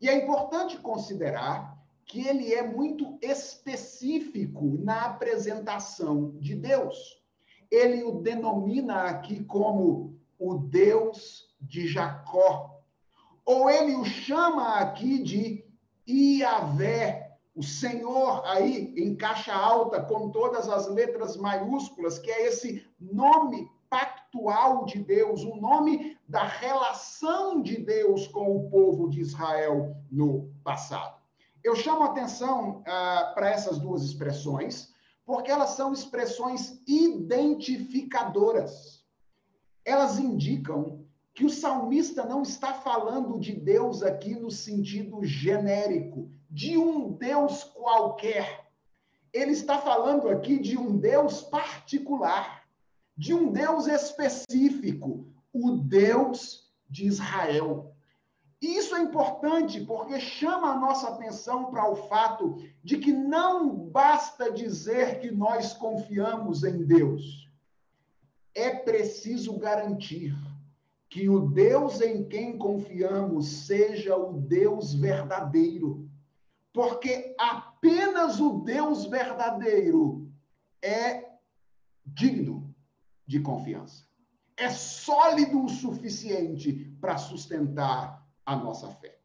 [0.00, 7.22] E é importante considerar que ele é muito específico na apresentação de Deus.
[7.70, 12.71] Ele o denomina aqui como o Deus de Jacó,
[13.44, 15.64] ou ele o chama aqui de
[16.06, 22.82] Iavé, o Senhor aí em caixa alta com todas as letras maiúsculas, que é esse
[22.98, 29.94] nome pactual de Deus, o nome da relação de Deus com o povo de Israel
[30.10, 31.20] no passado.
[31.62, 34.90] Eu chamo atenção ah, para essas duas expressões,
[35.26, 39.04] porque elas são expressões identificadoras.
[39.84, 41.04] Elas indicam
[41.34, 47.64] que o salmista não está falando de Deus aqui no sentido genérico, de um Deus
[47.64, 48.66] qualquer.
[49.32, 52.62] Ele está falando aqui de um Deus particular
[53.16, 57.94] de um Deus específico, o Deus de Israel.
[58.60, 63.76] E isso é importante porque chama a nossa atenção para o fato de que não
[63.76, 67.48] basta dizer que nós confiamos em Deus.
[68.54, 70.34] É preciso garantir
[71.12, 76.08] que o Deus em quem confiamos seja o Deus verdadeiro.
[76.72, 80.32] Porque apenas o Deus verdadeiro
[80.80, 81.32] é
[82.06, 82.74] digno
[83.26, 84.06] de confiança.
[84.56, 89.18] É sólido o suficiente para sustentar a nossa fé.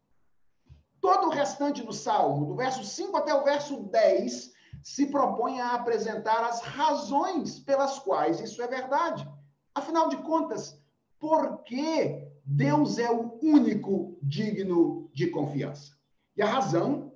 [1.00, 4.52] Todo o restante do salmo, do verso 5 até o verso 10,
[4.84, 9.26] se propõe a apresentar as razões pelas quais isso é verdade.
[9.74, 10.78] Afinal de contas,
[11.20, 15.92] por que Deus é o único digno de confiança?
[16.36, 17.14] E a razão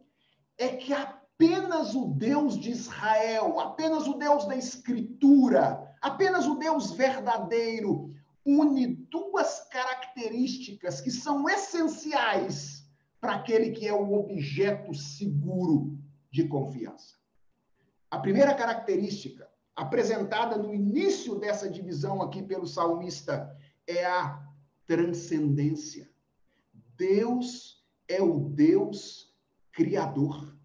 [0.58, 6.92] é que apenas o Deus de Israel, apenas o Deus da Escritura, Apenas o Deus
[6.92, 8.12] verdadeiro
[8.44, 12.90] une duas características que são essenciais
[13.20, 15.96] para aquele que é o objeto seguro
[16.32, 17.14] de confiança.
[18.10, 23.56] A primeira característica, apresentada no início dessa divisão aqui pelo salmista,
[23.88, 24.42] é a
[24.86, 26.10] transcendência.
[26.98, 29.34] Deus é o Deus
[29.72, 30.56] criador.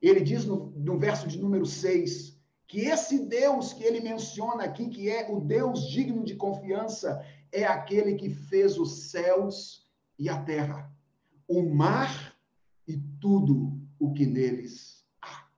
[0.00, 2.36] Ele diz no, no verso de número 6:
[2.66, 7.64] que esse Deus que ele menciona aqui, que é o Deus digno de confiança, é
[7.64, 9.86] aquele que fez os céus
[10.18, 10.90] e a terra,
[11.46, 12.36] o mar
[12.86, 15.48] e tudo o que neles há.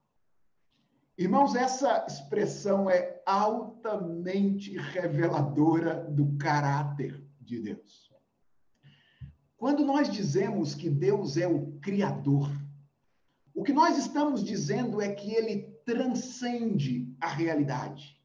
[1.17, 8.11] Irmãos, essa expressão é altamente reveladora do caráter de Deus.
[9.55, 12.51] Quando nós dizemos que Deus é o Criador,
[13.55, 18.19] o que nós estamos dizendo é que ele transcende a realidade.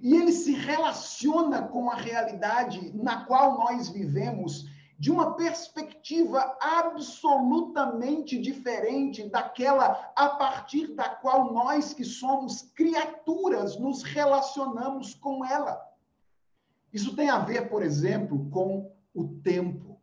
[0.00, 4.69] E ele se relaciona com a realidade na qual nós vivemos
[5.00, 14.02] de uma perspectiva absolutamente diferente daquela a partir da qual nós que somos criaturas nos
[14.02, 15.80] relacionamos com ela.
[16.92, 19.98] Isso tem a ver, por exemplo, com o tempo.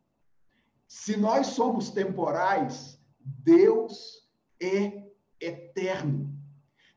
[0.87, 4.27] Se nós somos temporais, Deus
[4.59, 5.05] é
[5.39, 6.35] eterno.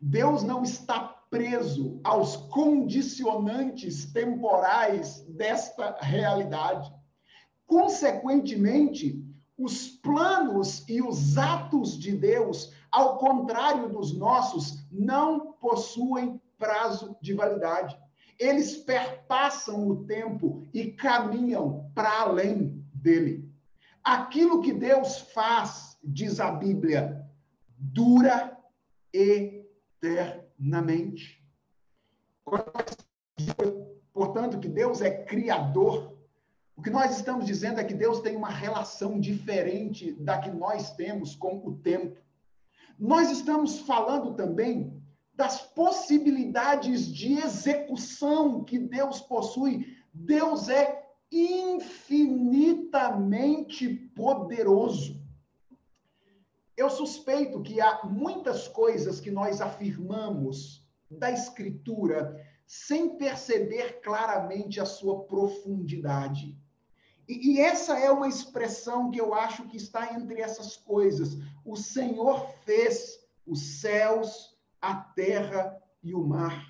[0.01, 6.99] Deus não está preso aos condicionantes temporais desta realidade.
[7.71, 9.25] Consequentemente,
[9.57, 17.33] os planos e os atos de Deus, ao contrário dos nossos, não possuem prazo de
[17.33, 17.97] validade.
[18.41, 23.49] Eles perpassam o tempo e caminham para além dele.
[24.03, 27.25] Aquilo que Deus faz, diz a Bíblia,
[27.79, 28.59] dura
[29.13, 31.41] eternamente.
[34.13, 36.19] Portanto, que Deus é criador,
[36.81, 40.95] o que nós estamos dizendo é que Deus tem uma relação diferente da que nós
[40.95, 42.19] temos com o tempo.
[42.99, 44.99] Nós estamos falando também
[45.35, 49.95] das possibilidades de execução que Deus possui.
[50.15, 55.21] Deus é infinitamente poderoso.
[56.75, 64.87] Eu suspeito que há muitas coisas que nós afirmamos da Escritura sem perceber claramente a
[64.87, 66.59] sua profundidade.
[67.31, 71.39] E, e, essa é uma expressão que eu acho que está entre essas coisas.
[71.65, 76.67] O Senhor fez os céus, a terra e o mar.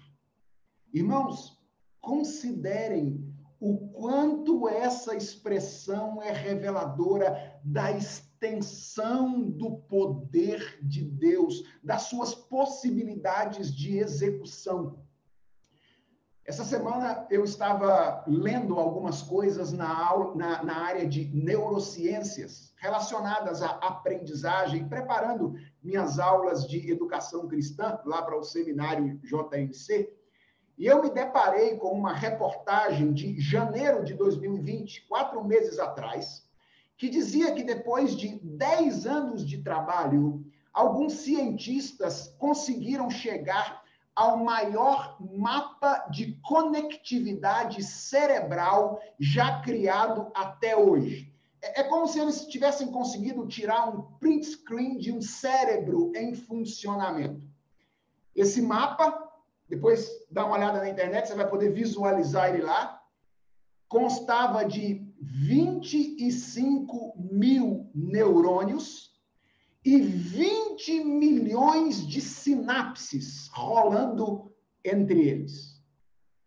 [0.92, 1.58] Irmãos,
[1.98, 12.34] considerem o quanto essa expressão é reveladora da extensão do poder de Deus, das suas
[12.34, 14.98] possibilidades de execução.
[16.50, 23.62] Essa semana eu estava lendo algumas coisas na, aula, na, na, área de neurociências relacionadas
[23.62, 30.12] à aprendizagem, preparando minhas aulas de educação cristã lá para o seminário JMC.
[30.76, 36.42] E eu me deparei com uma reportagem de janeiro de 2020, quatro meses atrás,
[36.98, 43.79] que dizia que depois de 10 anos de trabalho, alguns cientistas conseguiram chegar
[44.20, 51.32] ao maior mapa de conectividade cerebral já criado até hoje.
[51.62, 56.34] É, é como se eles tivessem conseguido tirar um print screen de um cérebro em
[56.34, 57.48] funcionamento.
[58.36, 59.26] Esse mapa,
[59.66, 63.02] depois dá uma olhada na internet, você vai poder visualizar ele lá,
[63.88, 69.09] constava de 25 mil neurônios
[69.84, 74.52] e 20 milhões de sinapses rolando
[74.84, 75.80] entre eles.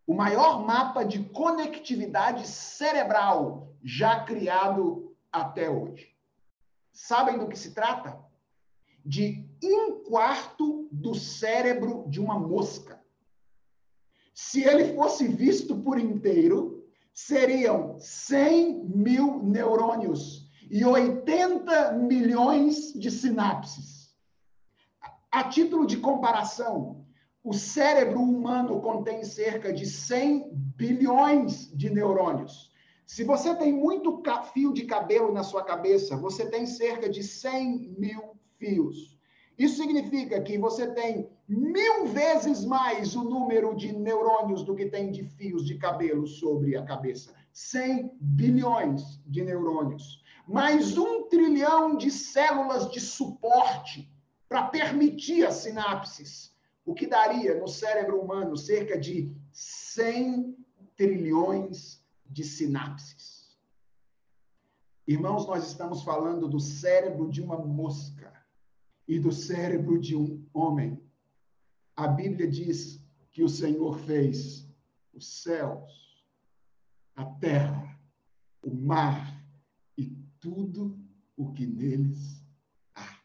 [0.06, 6.14] O maior mapa de conectividade cerebral já criado até hoje.
[6.92, 8.20] Sabem do que se trata?
[9.04, 13.02] De um quarto do cérebro de uma mosca.
[14.34, 20.43] Se ele fosse visto por inteiro, seriam 100 mil neurônios
[20.74, 24.12] e 80 milhões de sinapses.
[25.32, 27.06] A título de comparação,
[27.44, 32.72] o cérebro humano contém cerca de 100 bilhões de neurônios.
[33.06, 37.96] Se você tem muito fio de cabelo na sua cabeça, você tem cerca de 100
[37.96, 39.16] mil fios.
[39.56, 45.12] Isso significa que você tem mil vezes mais o número de neurônios do que tem
[45.12, 47.32] de fios de cabelo sobre a cabeça.
[47.52, 54.12] 100 bilhões de neurônios mais um trilhão de células de suporte
[54.48, 56.54] para permitir as sinapses,
[56.86, 60.56] o que daria no cérebro humano cerca de 100
[60.96, 63.58] trilhões de sinapses.
[65.08, 68.34] Irmãos, nós estamos falando do cérebro de uma mosca
[69.08, 71.02] e do cérebro de um homem.
[71.96, 74.68] A Bíblia diz que o Senhor fez
[75.14, 76.26] os céus,
[77.16, 78.00] a terra,
[78.62, 79.33] o mar
[80.44, 81.00] tudo
[81.38, 82.44] o que neles
[82.94, 83.18] há.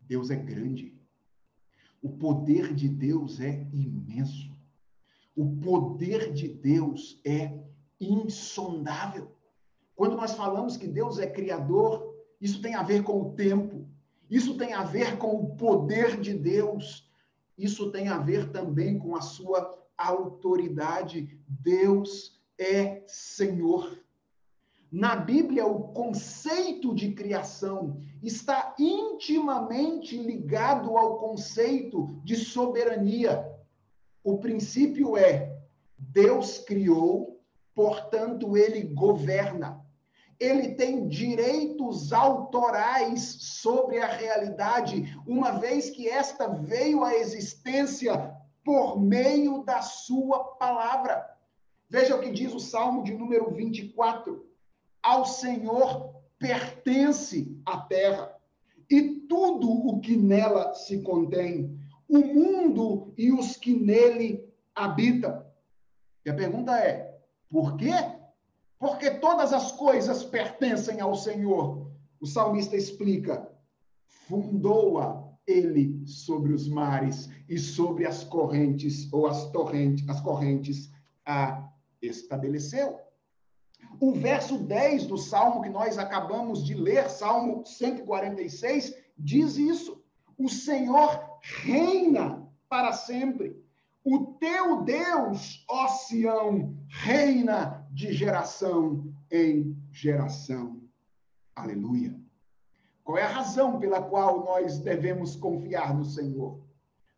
[0.00, 1.00] Deus é grande.
[2.02, 4.52] O poder de Deus é imenso.
[5.36, 7.62] O poder de Deus é
[8.00, 9.30] insondável.
[9.94, 13.88] Quando nós falamos que Deus é criador, isso tem a ver com o tempo,
[14.28, 17.08] isso tem a ver com o poder de Deus,
[17.56, 21.40] isso tem a ver também com a sua autoridade.
[21.46, 24.01] Deus é Senhor.
[24.92, 33.42] Na Bíblia, o conceito de criação está intimamente ligado ao conceito de soberania.
[34.22, 35.56] O princípio é:
[35.96, 37.40] Deus criou,
[37.74, 39.80] portanto, ele governa.
[40.38, 49.00] Ele tem direitos autorais sobre a realidade, uma vez que esta veio à existência por
[49.00, 51.26] meio da sua palavra.
[51.88, 54.51] Veja o que diz o Salmo de número 24
[55.02, 58.34] ao Senhor pertence a terra
[58.90, 61.78] e tudo o que nela se contém,
[62.08, 65.44] o mundo e os que nele habitam.
[66.24, 67.92] E a pergunta é: por quê?
[68.78, 71.90] Porque todas as coisas pertencem ao Senhor.
[72.20, 73.50] O salmista explica:
[74.06, 80.90] fundou-a ele sobre os mares e sobre as correntes ou as torrentes, as correntes
[81.24, 81.68] a
[82.00, 82.98] estabeleceu.
[84.02, 90.02] O verso 10 do salmo que nós acabamos de ler, Salmo 146, diz isso:
[90.36, 93.64] O Senhor reina para sempre.
[94.02, 100.82] O teu Deus, ó Sião, reina de geração em geração.
[101.54, 102.12] Aleluia.
[103.04, 106.60] Qual é a razão pela qual nós devemos confiar no Senhor?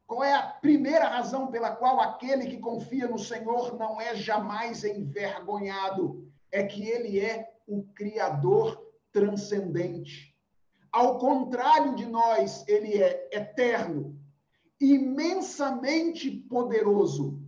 [0.07, 4.85] Qual é a primeira razão pela qual aquele que confia no Senhor não é jamais
[4.85, 6.31] envergonhado?
[6.55, 8.81] É que ele é o Criador
[9.11, 10.33] transcendente.
[10.93, 14.17] Ao contrário de nós, ele é eterno,
[14.81, 17.43] imensamente poderoso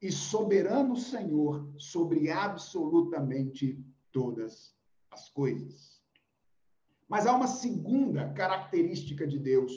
[0.00, 4.76] e soberano Senhor sobre absolutamente todas
[5.10, 6.00] as coisas.
[7.08, 9.72] Mas há uma segunda característica de Deus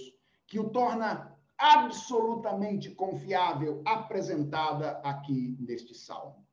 [0.45, 6.44] que o torna absolutamente confiável, apresentada aqui neste salmo.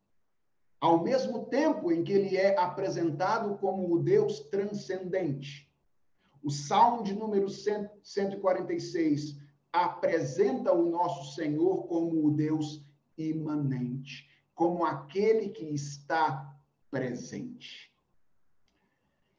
[0.83, 5.73] Ao mesmo tempo em que ele é apresentado como o Deus transcendente,
[6.43, 9.39] o salmo de número 146
[9.73, 12.85] apresenta o nosso Senhor como o Deus
[13.17, 16.53] imanente, como aquele que está
[16.91, 17.95] presente.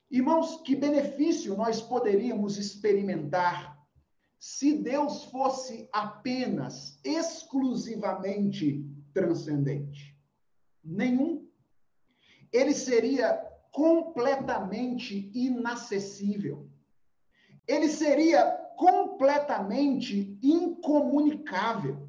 [0.10, 3.86] Irmãos, que benefício nós poderíamos experimentar
[4.40, 10.13] se Deus fosse apenas, exclusivamente transcendente?
[10.84, 11.48] Nenhum.
[12.52, 13.34] Ele seria
[13.72, 16.68] completamente inacessível.
[17.68, 18.46] Ele seria
[18.78, 22.08] completamente incomunicável.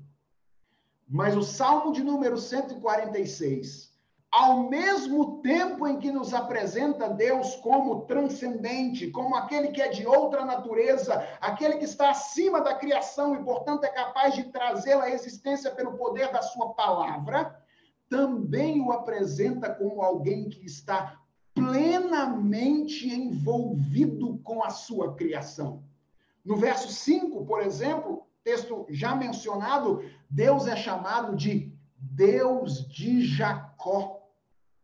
[1.09, 3.95] Mas o Salmo de número 146
[4.35, 10.05] ao mesmo tempo em que nos apresenta Deus como transcendente, como aquele que é de
[10.05, 15.11] outra natureza, aquele que está acima da criação e, portanto, é capaz de trazê-la à
[15.11, 17.64] existência pelo poder da sua palavra,
[18.09, 21.21] também o apresenta como alguém que está
[21.55, 25.85] plenamente envolvido com a sua criação.
[26.45, 34.25] No verso 5, por exemplo, texto já mencionado, Deus é chamado de Deus de Jacó.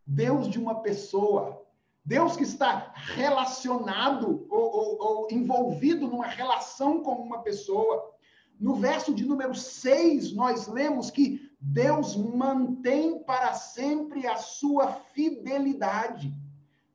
[0.06, 1.62] Deus de uma pessoa,
[2.04, 8.10] Deus que está relacionado ou, ou, ou, envolvido numa relação com uma pessoa.
[8.58, 16.34] No verso de número 6, nós lemos que Deus mantém para sempre a sua fidelidade.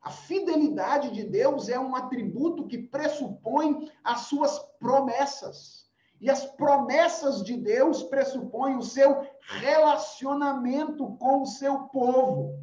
[0.02, 5.86] A fidelidade de Deus é um atributo que pressupõe as suas promessas.
[6.20, 12.58] E as promessas de Deus pressupõem o seu relacionamento com o seu povo.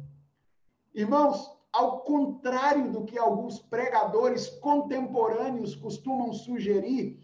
[0.93, 7.19] Irmãos, ao contrário do que alguns pregadores contemporâneos costumam sugerir,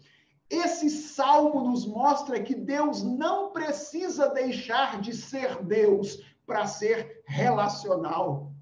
[0.50, 8.52] esse salmo nos mostra que Deus não precisa deixar de ser Deus para ser relacional.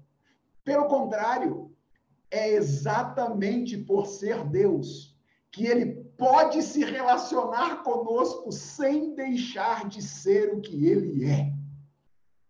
[0.63, 1.75] Pelo contrário,
[2.29, 5.17] é exatamente por ser Deus
[5.51, 11.59] que ele pode se relacionar conosco sem deixar de ser o que ele é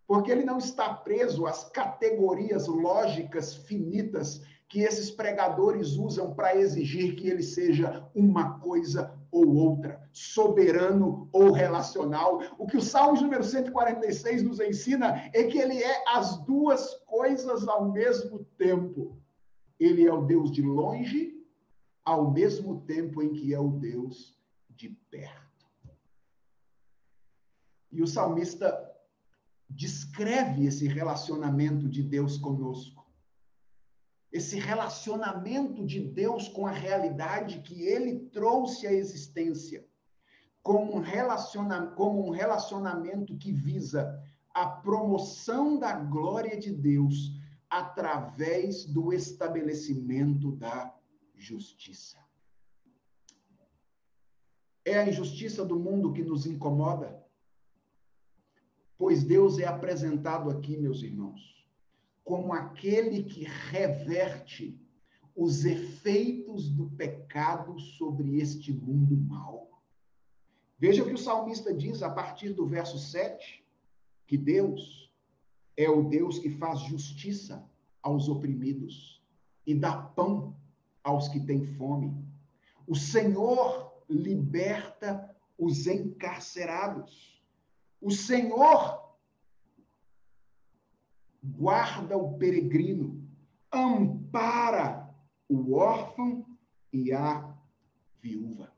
[0.10, 7.16] porque ele não está preso às categorias lógicas finitas que esses pregadores usam para exigir
[7.16, 12.42] que ele seja uma coisa ou outra, soberano ou relacional.
[12.58, 17.68] O que o Salmo número 146 nos ensina é que ele é as duas coisas
[17.68, 19.18] ao mesmo tempo.
[19.80, 21.40] Ele é o Deus de longe,
[22.04, 24.38] ao mesmo tempo em que é o Deus
[24.70, 25.50] de perto.
[27.92, 28.90] E o salmista
[29.70, 32.99] descreve esse relacionamento de Deus conosco.
[34.32, 39.88] Esse relacionamento de Deus com a realidade que ele trouxe à existência,
[40.62, 44.22] como um, relaciona como um relacionamento que visa
[44.54, 47.32] a promoção da glória de Deus
[47.70, 50.94] através do estabelecimento da
[51.36, 52.18] justiça.
[54.86, 57.24] É a injustiça do mundo que nos incomoda?
[58.98, 61.59] Pois Deus é apresentado aqui, meus irmãos,
[62.30, 64.80] como aquele que reverte
[65.36, 69.82] os efeitos do pecado sobre este mundo mau.
[70.78, 73.66] Veja o que o salmista diz a partir do verso 7,
[74.28, 75.12] que Deus
[75.76, 77.68] é o Deus que faz justiça
[78.00, 79.26] aos oprimidos
[79.66, 80.56] e dá pão
[81.04, 82.16] aos que têm fome.
[82.86, 87.44] O Senhor liberta os encarcerados.
[88.00, 89.09] O Senhor
[91.44, 93.24] guarda o peregrino,
[93.72, 95.10] ampara
[95.48, 96.46] o órfão
[96.92, 97.56] e a
[98.22, 98.72] viúva.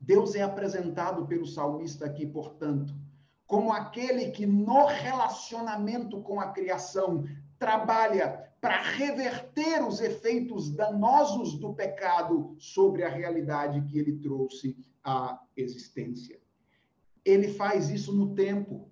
[0.00, 2.94] Deus é apresentado pelo salmista aqui, portanto,
[3.46, 7.24] como aquele que no relacionamento com a criação
[7.58, 15.40] trabalha para reverter os efeitos danosos do pecado sobre a realidade que ele trouxe à
[15.56, 16.38] existência.
[17.24, 18.89] Ele faz isso no tempo,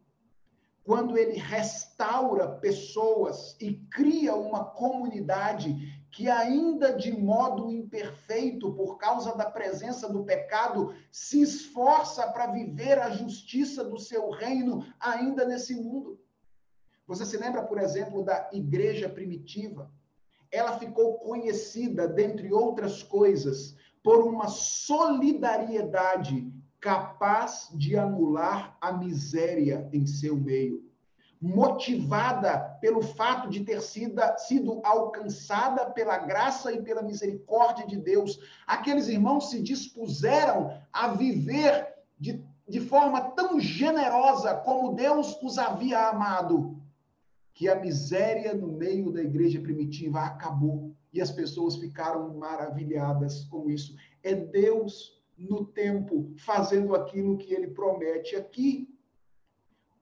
[0.88, 9.36] quando ele restaura pessoas e cria uma comunidade que ainda de modo imperfeito, por causa
[9.36, 15.74] da presença do pecado, se esforça para viver a justiça do seu reino ainda nesse
[15.74, 16.18] mundo.
[17.06, 19.92] Você se lembra, por exemplo, da igreja primitiva?
[20.50, 30.06] Ela ficou conhecida, dentre outras coisas, por uma solidariedade capaz de anular a miséria em
[30.06, 30.88] seu meio
[31.40, 38.40] motivada pelo fato de ter sido, sido alcançada pela graça e pela misericórdia de Deus.
[38.66, 46.08] Aqueles irmãos se dispuseram a viver de, de forma tão generosa como Deus os havia
[46.08, 46.76] amado,
[47.54, 53.70] que a miséria no meio da igreja primitiva acabou e as pessoas ficaram maravilhadas com
[53.70, 53.94] isso.
[54.22, 58.92] É Deus no tempo fazendo aquilo que ele promete aqui.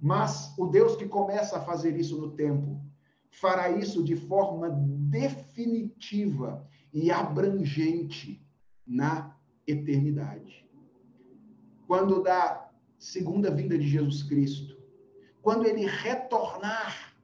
[0.01, 2.81] Mas o Deus que começa a fazer isso no tempo,
[3.31, 4.71] fará isso de forma
[5.11, 8.43] definitiva e abrangente
[8.87, 10.67] na eternidade.
[11.87, 14.77] Quando da segunda vinda de Jesus Cristo,
[15.43, 17.15] quando ele retornar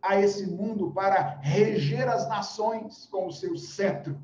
[0.00, 4.20] a esse mundo para reger as nações com o seu cetro,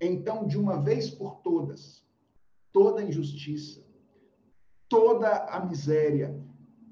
[0.00, 2.05] então, de uma vez por todas,
[2.76, 3.82] toda a injustiça,
[4.86, 6.38] toda a miséria,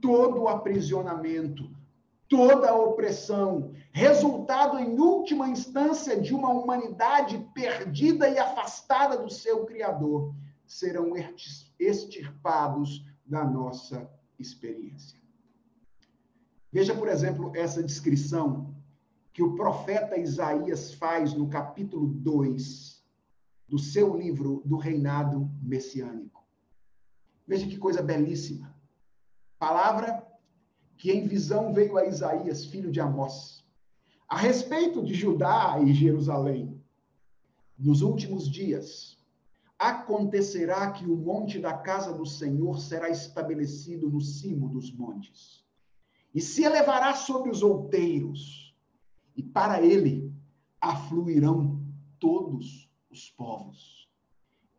[0.01, 1.71] todo o aprisionamento,
[2.27, 9.67] toda a opressão, resultado em última instância de uma humanidade perdida e afastada do seu
[9.67, 10.35] Criador,
[10.67, 11.13] serão
[11.79, 15.21] extirpados da nossa experiência.
[16.73, 18.75] Veja, por exemplo, essa descrição
[19.35, 22.94] que o profeta Isaías faz no capítulo 2
[23.69, 26.45] do seu livro do reinado messiânico.
[27.47, 28.75] Veja que coisa belíssima.
[29.59, 30.27] Palavra
[30.97, 33.65] que em visão veio a Isaías, filho de Amós,
[34.29, 36.83] a respeito de Judá e Jerusalém.
[37.79, 39.19] Nos últimos dias,
[39.79, 45.65] acontecerá que o monte da casa do Senhor será estabelecido no cimo dos montes,
[46.35, 48.75] e se elevará sobre os outeiros,
[49.37, 50.33] e para ele
[50.81, 51.83] afluirão
[52.19, 54.09] todos os povos.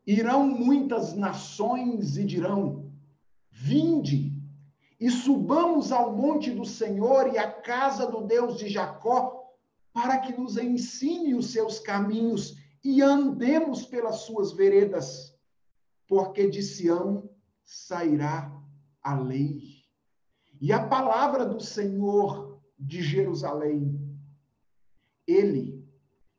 [0.05, 2.91] Irão muitas nações e dirão:
[3.49, 4.33] Vinde,
[4.99, 9.53] e subamos ao monte do Senhor e à casa do Deus de Jacó,
[9.93, 15.33] para que nos ensine os seus caminhos e andemos pelas suas veredas,
[16.07, 17.29] porque de Sião
[17.63, 18.51] sairá
[19.01, 19.86] a lei.
[20.61, 23.99] E a palavra do Senhor de Jerusalém,
[25.25, 25.83] ele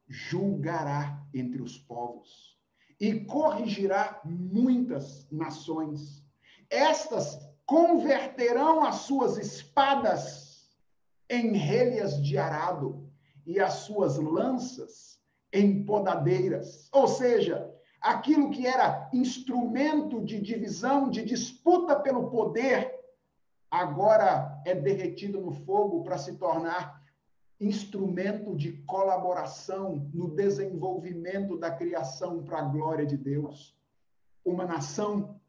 [0.08, 2.56] julgará entre os povos
[2.98, 6.24] e corrigirá muitas nações.
[6.70, 10.70] Estas converterão as suas espadas
[11.28, 13.10] em relhas de arado
[13.44, 15.20] e as suas lanças
[15.52, 16.88] em podadeiras.
[16.92, 22.94] Ou seja, aquilo que era instrumento de divisão, de disputa pelo poder,
[23.70, 27.02] agora é derretido no fogo para se tornar
[27.60, 33.74] instrumento de colaboração no desenvolvimento da criação para a glória de Deus.
[34.44, 35.40] Uma nação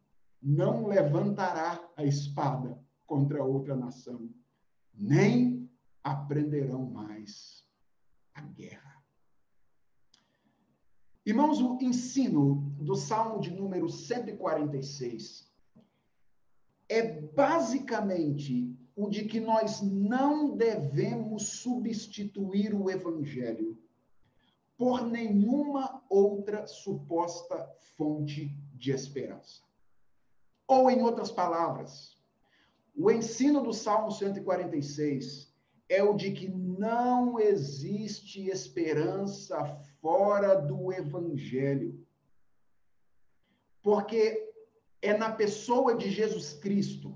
[0.42, 4.30] não levantará a espada contra outra nação,
[4.94, 5.70] nem
[6.04, 7.68] aprenderão mais
[8.34, 9.04] a guerra.
[11.26, 15.52] Irmãos, o ensino do Salmo de número 146
[16.88, 23.78] é basicamente o de que nós não devemos substituir o evangelho
[24.76, 29.62] por nenhuma outra suposta fonte de esperança.
[30.68, 32.18] Ou, em outras palavras,
[32.96, 35.54] o ensino do Salmo 146
[35.88, 39.64] é o de que não existe esperança
[40.02, 42.04] fora do Evangelho.
[43.84, 44.52] Porque
[45.04, 47.16] é na pessoa de Jesus Cristo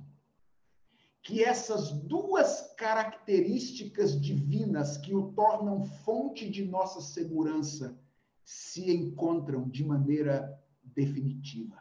[1.21, 7.99] que essas duas características divinas que o tornam fonte de nossa segurança
[8.43, 11.77] se encontram de maneira definitiva.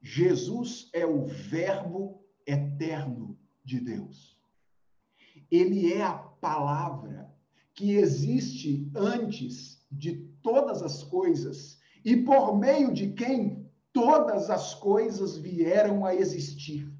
[0.00, 4.38] Jesus é o Verbo eterno de Deus.
[5.50, 7.32] Ele é a palavra
[7.74, 15.36] que existe antes de todas as coisas e por meio de quem todas as coisas
[15.36, 16.92] vieram a existir.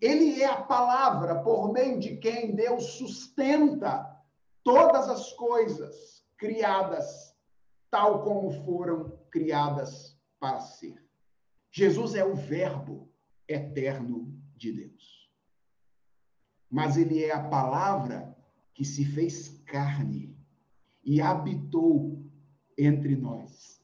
[0.00, 4.18] Ele é a palavra por meio de quem Deus sustenta
[4.62, 7.30] todas as coisas criadas
[7.90, 11.04] tal como foram criadas para ser.
[11.70, 13.12] Jesus é o Verbo
[13.48, 15.28] eterno de Deus.
[16.70, 18.36] Mas ele é a palavra
[18.72, 20.36] que se fez carne
[21.04, 22.24] e habitou
[22.78, 23.82] entre nós.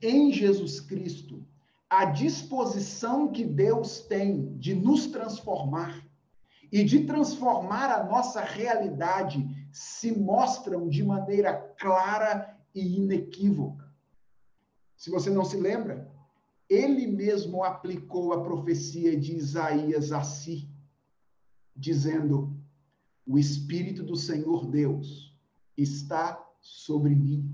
[0.00, 1.46] Em Jesus Cristo,
[1.92, 6.02] a disposição que Deus tem de nos transformar
[6.72, 13.92] e de transformar a nossa realidade se mostram de maneira clara e inequívoca.
[14.96, 16.10] Se você não se lembra,
[16.66, 20.66] ele mesmo aplicou a profecia de Isaías a si,
[21.76, 22.58] dizendo:
[23.26, 25.38] O Espírito do Senhor Deus
[25.76, 27.51] está sobre mim,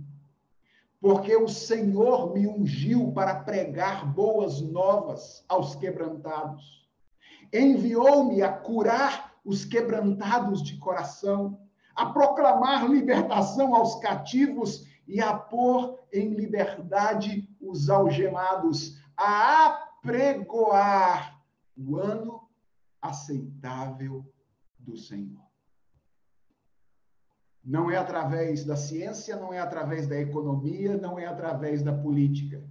[1.00, 6.88] porque o Senhor me ungiu para pregar boas novas aos quebrantados.
[7.52, 11.60] Enviou-me a curar os quebrantados de coração,
[11.94, 21.40] a proclamar libertação aos cativos e a pôr em liberdade os algemados, a apregoar
[21.76, 22.48] o ano
[23.00, 24.26] aceitável
[24.78, 25.47] do Senhor.
[27.68, 32.64] Não é através da ciência, não é através da economia, não é através da política.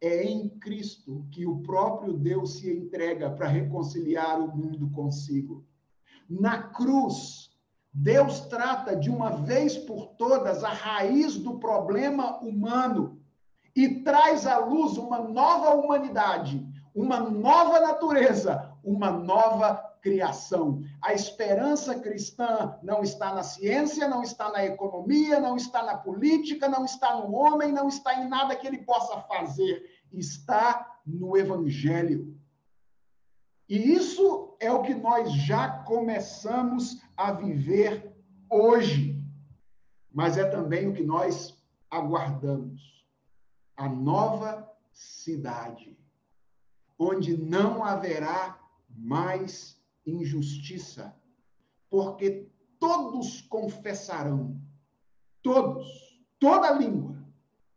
[0.00, 5.66] É em Cristo que o próprio Deus se entrega para reconciliar o mundo consigo.
[6.30, 7.50] Na cruz,
[7.92, 13.20] Deus trata de uma vez por todas a raiz do problema humano
[13.74, 16.64] e traz à luz uma nova humanidade,
[16.94, 20.82] uma nova natureza, uma nova criação.
[21.02, 26.68] A esperança cristã não está na ciência, não está na economia, não está na política,
[26.68, 32.36] não está no homem, não está em nada que ele possa fazer, está no evangelho.
[33.68, 38.16] E isso é o que nós já começamos a viver
[38.50, 39.22] hoje,
[40.10, 41.54] mas é também o que nós
[41.90, 42.98] aguardamos
[43.76, 45.96] a nova cidade,
[46.98, 49.77] onde não haverá mais
[50.10, 51.14] injustiça,
[51.90, 52.48] porque
[52.78, 54.60] todos confessarão,
[55.42, 55.86] todos,
[56.38, 57.16] toda língua,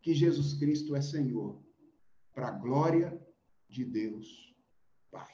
[0.01, 1.61] que Jesus Cristo é Senhor,
[2.33, 3.21] para a glória
[3.69, 4.55] de Deus
[5.09, 5.33] Pai.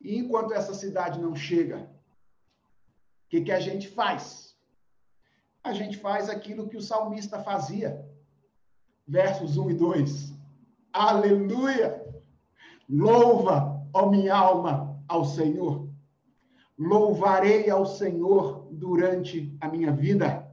[0.00, 1.90] E enquanto essa cidade não chega,
[3.26, 4.48] o que, que a gente faz?
[5.68, 8.04] a gente faz aquilo que o salmista fazia.
[9.06, 10.34] Versos 1 e 2.
[10.92, 12.04] Aleluia!
[12.88, 15.88] Louva, ó minha alma, ao Senhor.
[16.78, 20.48] Louvarei ao Senhor durante a minha vida.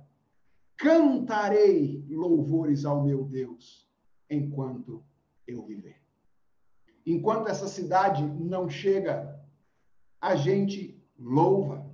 [0.78, 3.88] Cantarei louvores ao meu Deus
[4.30, 5.04] enquanto
[5.48, 6.02] eu viver.
[7.06, 9.40] Enquanto essa cidade não chega,
[10.20, 11.86] a gente louva.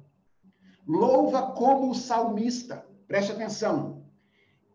[0.87, 2.85] Louva como o salmista.
[3.07, 4.05] Preste atenção.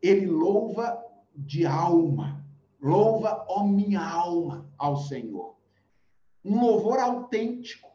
[0.03, 1.03] Ele louva
[1.35, 2.45] de alma.
[2.81, 5.56] Louva, ó minha alma, ao Senhor.
[6.47, 7.91] Um louvor autêntico.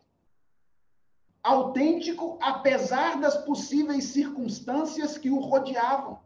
[1.42, 6.20] Autêntico, apesar das possíveis circunstâncias que o rodeavam.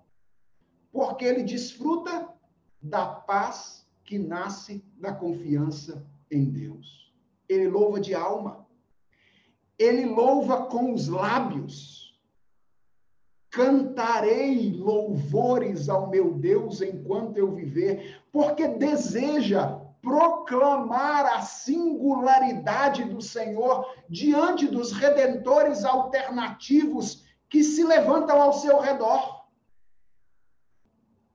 [0.91, 2.33] Porque ele desfruta
[2.81, 7.13] da paz que nasce da confiança em Deus.
[7.47, 8.65] Ele louva de alma.
[9.77, 12.05] Ele louva com os lábios
[13.55, 23.91] cantarei louvores ao meu Deus enquanto eu viver, porque deseja proclamar a singularidade do Senhor
[24.07, 29.43] diante dos redentores alternativos que se levantam ao seu redor.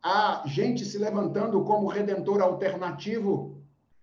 [0.01, 3.61] A gente se levantando como redentor alternativo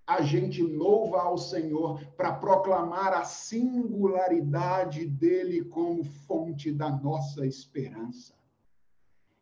[0.07, 8.33] a gente louva ao Senhor para proclamar a singularidade dele como fonte da nossa esperança.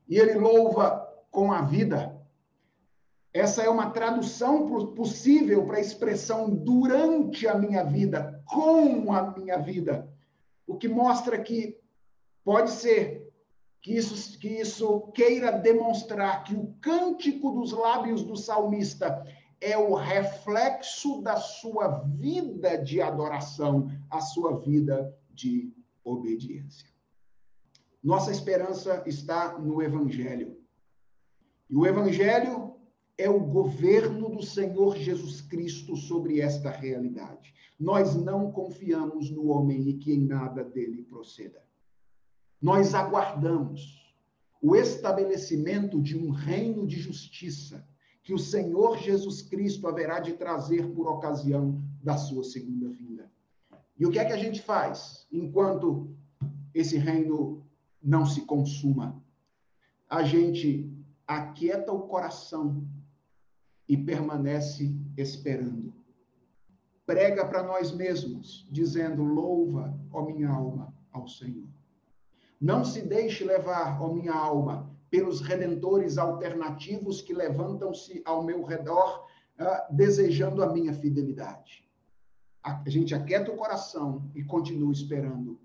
[0.10, 2.15] E ele louva com a vida.
[3.36, 4.66] Essa é uma tradução
[4.96, 10.10] possível para a expressão durante a minha vida, com a minha vida.
[10.66, 11.78] O que mostra que
[12.46, 13.30] pode ser
[13.82, 19.22] que isso, que isso queira demonstrar que o cântico dos lábios do salmista
[19.60, 25.74] é o reflexo da sua vida de adoração, a sua vida de
[26.06, 26.88] obediência.
[28.02, 30.58] Nossa esperança está no Evangelho.
[31.70, 32.75] E o Evangelho
[33.18, 37.54] é o governo do Senhor Jesus Cristo sobre esta realidade.
[37.80, 41.64] Nós não confiamos no homem e que em nada dele proceda.
[42.62, 44.14] Nós aguardamos
[44.62, 47.88] o estabelecimento de um reino de justiça
[48.24, 53.32] que o Senhor Jesus Cristo haverá de trazer por ocasião da sua segunda vinda.
[53.98, 56.10] E o que é que a gente faz enquanto
[56.74, 57.64] esse reino
[58.02, 59.24] não se consuma?
[60.10, 60.92] A gente
[61.28, 62.88] aquieta o coração
[63.88, 65.94] e permanece esperando.
[67.06, 71.68] Prega para nós mesmos, dizendo: Louva, ó minha alma, ao Senhor.
[72.60, 79.28] Não se deixe levar, ó minha alma, pelos redentores alternativos que levantam-se ao meu redor,
[79.60, 81.86] uh, desejando a minha fidelidade.
[82.64, 85.60] A gente aquieta o coração e continua esperando.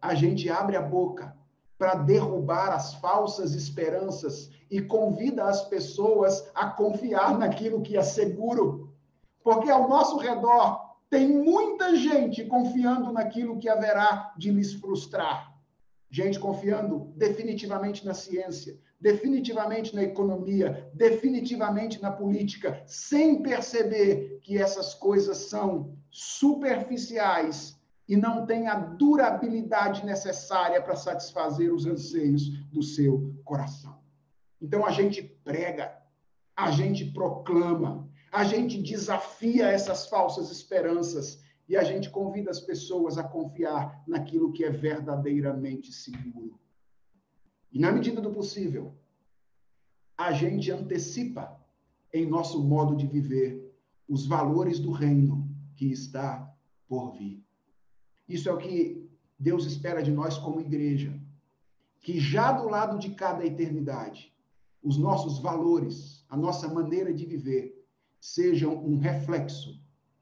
[0.00, 1.36] A gente abre a boca
[1.78, 8.90] para derrubar as falsas esperanças e convida as pessoas a confiar naquilo que é seguro.
[9.44, 15.54] Porque ao nosso redor tem muita gente confiando naquilo que haverá de lhes frustrar.
[16.10, 24.94] Gente confiando definitivamente na ciência, definitivamente na economia, definitivamente na política, sem perceber que essas
[24.94, 33.34] coisas são superficiais e não têm a durabilidade necessária para satisfazer os anseios do seu
[33.44, 34.01] coração.
[34.62, 35.92] Então a gente prega,
[36.56, 43.18] a gente proclama, a gente desafia essas falsas esperanças e a gente convida as pessoas
[43.18, 46.60] a confiar naquilo que é verdadeiramente seguro.
[47.72, 48.94] E na medida do possível,
[50.16, 51.60] a gente antecipa
[52.14, 53.74] em nosso modo de viver
[54.08, 56.54] os valores do reino que está
[56.86, 57.44] por vir.
[58.28, 61.18] Isso é o que Deus espera de nós como igreja,
[62.00, 64.31] que já do lado de cada eternidade
[64.82, 67.86] os nossos valores, a nossa maneira de viver,
[68.20, 69.80] sejam um reflexo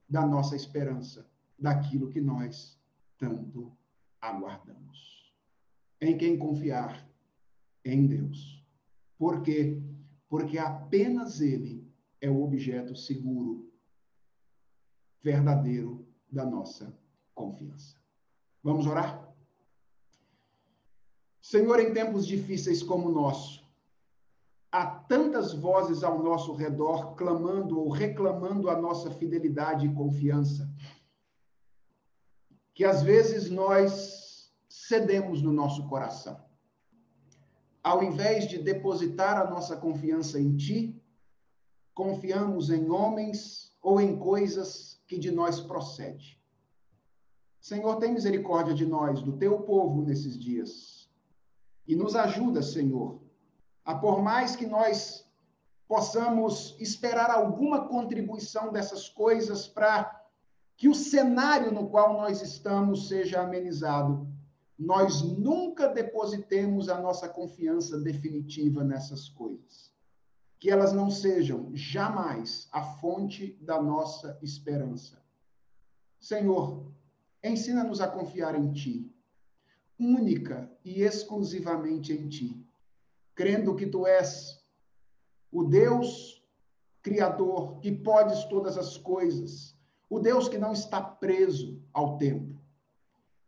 [0.09, 2.79] da nossa esperança, daquilo que nós
[3.19, 3.73] tanto
[4.21, 5.33] aguardamos.
[6.01, 7.07] Em quem confiar?
[7.85, 8.65] Em Deus.
[9.19, 9.83] Por quê?
[10.29, 11.87] Porque apenas Ele
[12.21, 13.71] é o objeto seguro,
[15.23, 16.97] verdadeiro da nossa
[17.35, 17.97] confiança.
[18.63, 19.29] Vamos orar?
[21.41, 23.60] Senhor, em tempos difíceis como o nosso,
[24.73, 30.73] há tantas vozes ao nosso redor clamando ou reclamando a nossa fidelidade e confiança,
[32.75, 36.41] que às vezes nós cedemos no nosso coração.
[37.83, 41.03] Ao invés de depositar a nossa confiança em Ti,
[41.95, 46.41] confiamos em homens ou em coisas que de nós procede.
[47.61, 51.11] Senhor, tem misericórdia de nós, do teu povo nesses dias.
[51.87, 53.20] E nos ajuda, Senhor,
[53.85, 55.26] a por mais que nós
[55.89, 60.24] possamos esperar alguma contribuição dessas coisas para
[60.76, 64.26] que o cenário no qual nós estamos seja amenizado,
[64.78, 69.93] nós nunca depositemos a nossa confiança definitiva nessas coisas.
[70.59, 75.20] Que elas não sejam jamais a fonte da nossa esperança.
[76.20, 76.87] Senhor,
[77.43, 79.12] ensina-nos a confiar em Ti,
[79.99, 82.60] única e exclusivamente em Ti
[83.41, 84.62] crendo que tu és
[85.51, 86.45] o Deus
[87.01, 89.74] criador, que podes todas as coisas,
[90.11, 92.61] o Deus que não está preso ao tempo,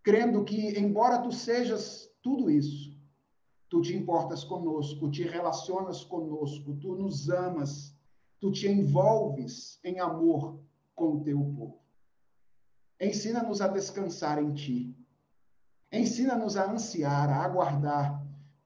[0.03, 2.99] crendo que, embora tu sejas tudo isso,
[3.69, 7.95] tu te importas conosco, te relacionas conosco, tu nos amas,
[8.41, 10.59] tu te envolves em amor
[10.95, 11.83] com o teu povo.
[12.99, 14.97] Ensina-nos a descansar em ti.
[15.93, 18.22] Ensina-nos a ansiar, a aguardar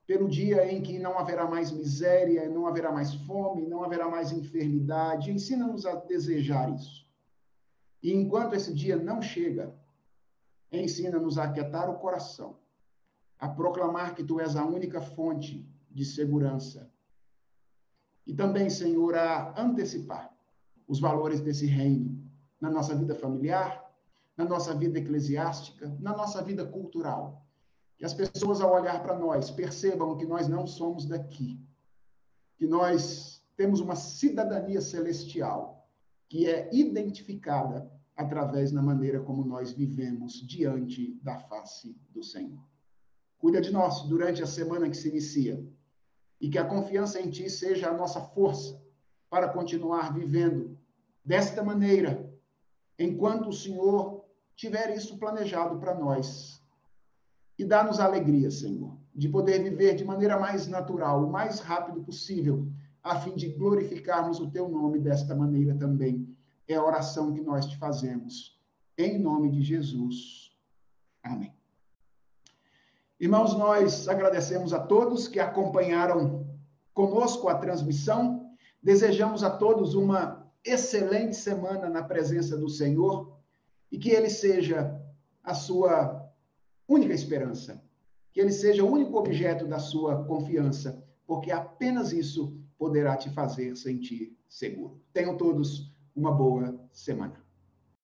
[0.07, 4.31] pelo dia em que não haverá mais miséria, não haverá mais fome, não haverá mais
[4.31, 5.33] enfermidade.
[5.33, 7.05] Ensina-nos a desejar isso.
[8.03, 9.75] E enquanto esse dia não chega,
[10.71, 12.57] ensina-nos a aquietar o coração,
[13.39, 16.89] a proclamar que tu és a única fonte de segurança.
[18.25, 20.33] E também, Senhor, a antecipar
[20.87, 22.25] os valores desse reino
[22.61, 23.85] na nossa vida familiar,
[24.37, 27.46] na nossa vida eclesiástica, na nossa vida cultural
[27.97, 31.59] que as pessoas, ao olhar para nós, percebam que nós não somos daqui,
[32.57, 35.89] que nós temos uma cidadania celestial
[36.29, 42.63] que é identificada através da maneira como nós vivemos diante da face do Senhor.
[43.39, 45.65] Cuida de nós durante a semana que se inicia.
[46.39, 48.79] E que a confiança em Ti seja a nossa força
[49.31, 50.79] para continuar vivendo
[51.25, 52.31] desta maneira,
[52.99, 54.25] enquanto o Senhor
[54.55, 56.63] tiver isso planejado para nós
[57.59, 62.69] e dá-nos alegria, Senhor, de poder viver de maneira mais natural, o mais rápido possível,
[63.03, 66.37] a fim de glorificarmos o teu nome desta maneira também.
[66.69, 68.61] É a oração que nós te fazemos.
[68.99, 70.53] Em nome de Jesus.
[71.23, 71.55] Amém.
[73.19, 76.47] Irmãos, nós agradecemos a todos que acompanharam
[76.93, 78.51] conosco a transmissão.
[78.83, 83.39] Desejamos a todos uma excelente semana na presença do Senhor
[83.91, 85.01] e que Ele seja
[85.43, 86.26] a sua
[86.89, 87.83] única esperança,
[88.33, 93.77] que Ele seja o único objeto da sua confiança, porque apenas isso poderá te fazer
[93.77, 95.01] sentir seguro.
[95.13, 97.46] Tenham todos uma boa semana.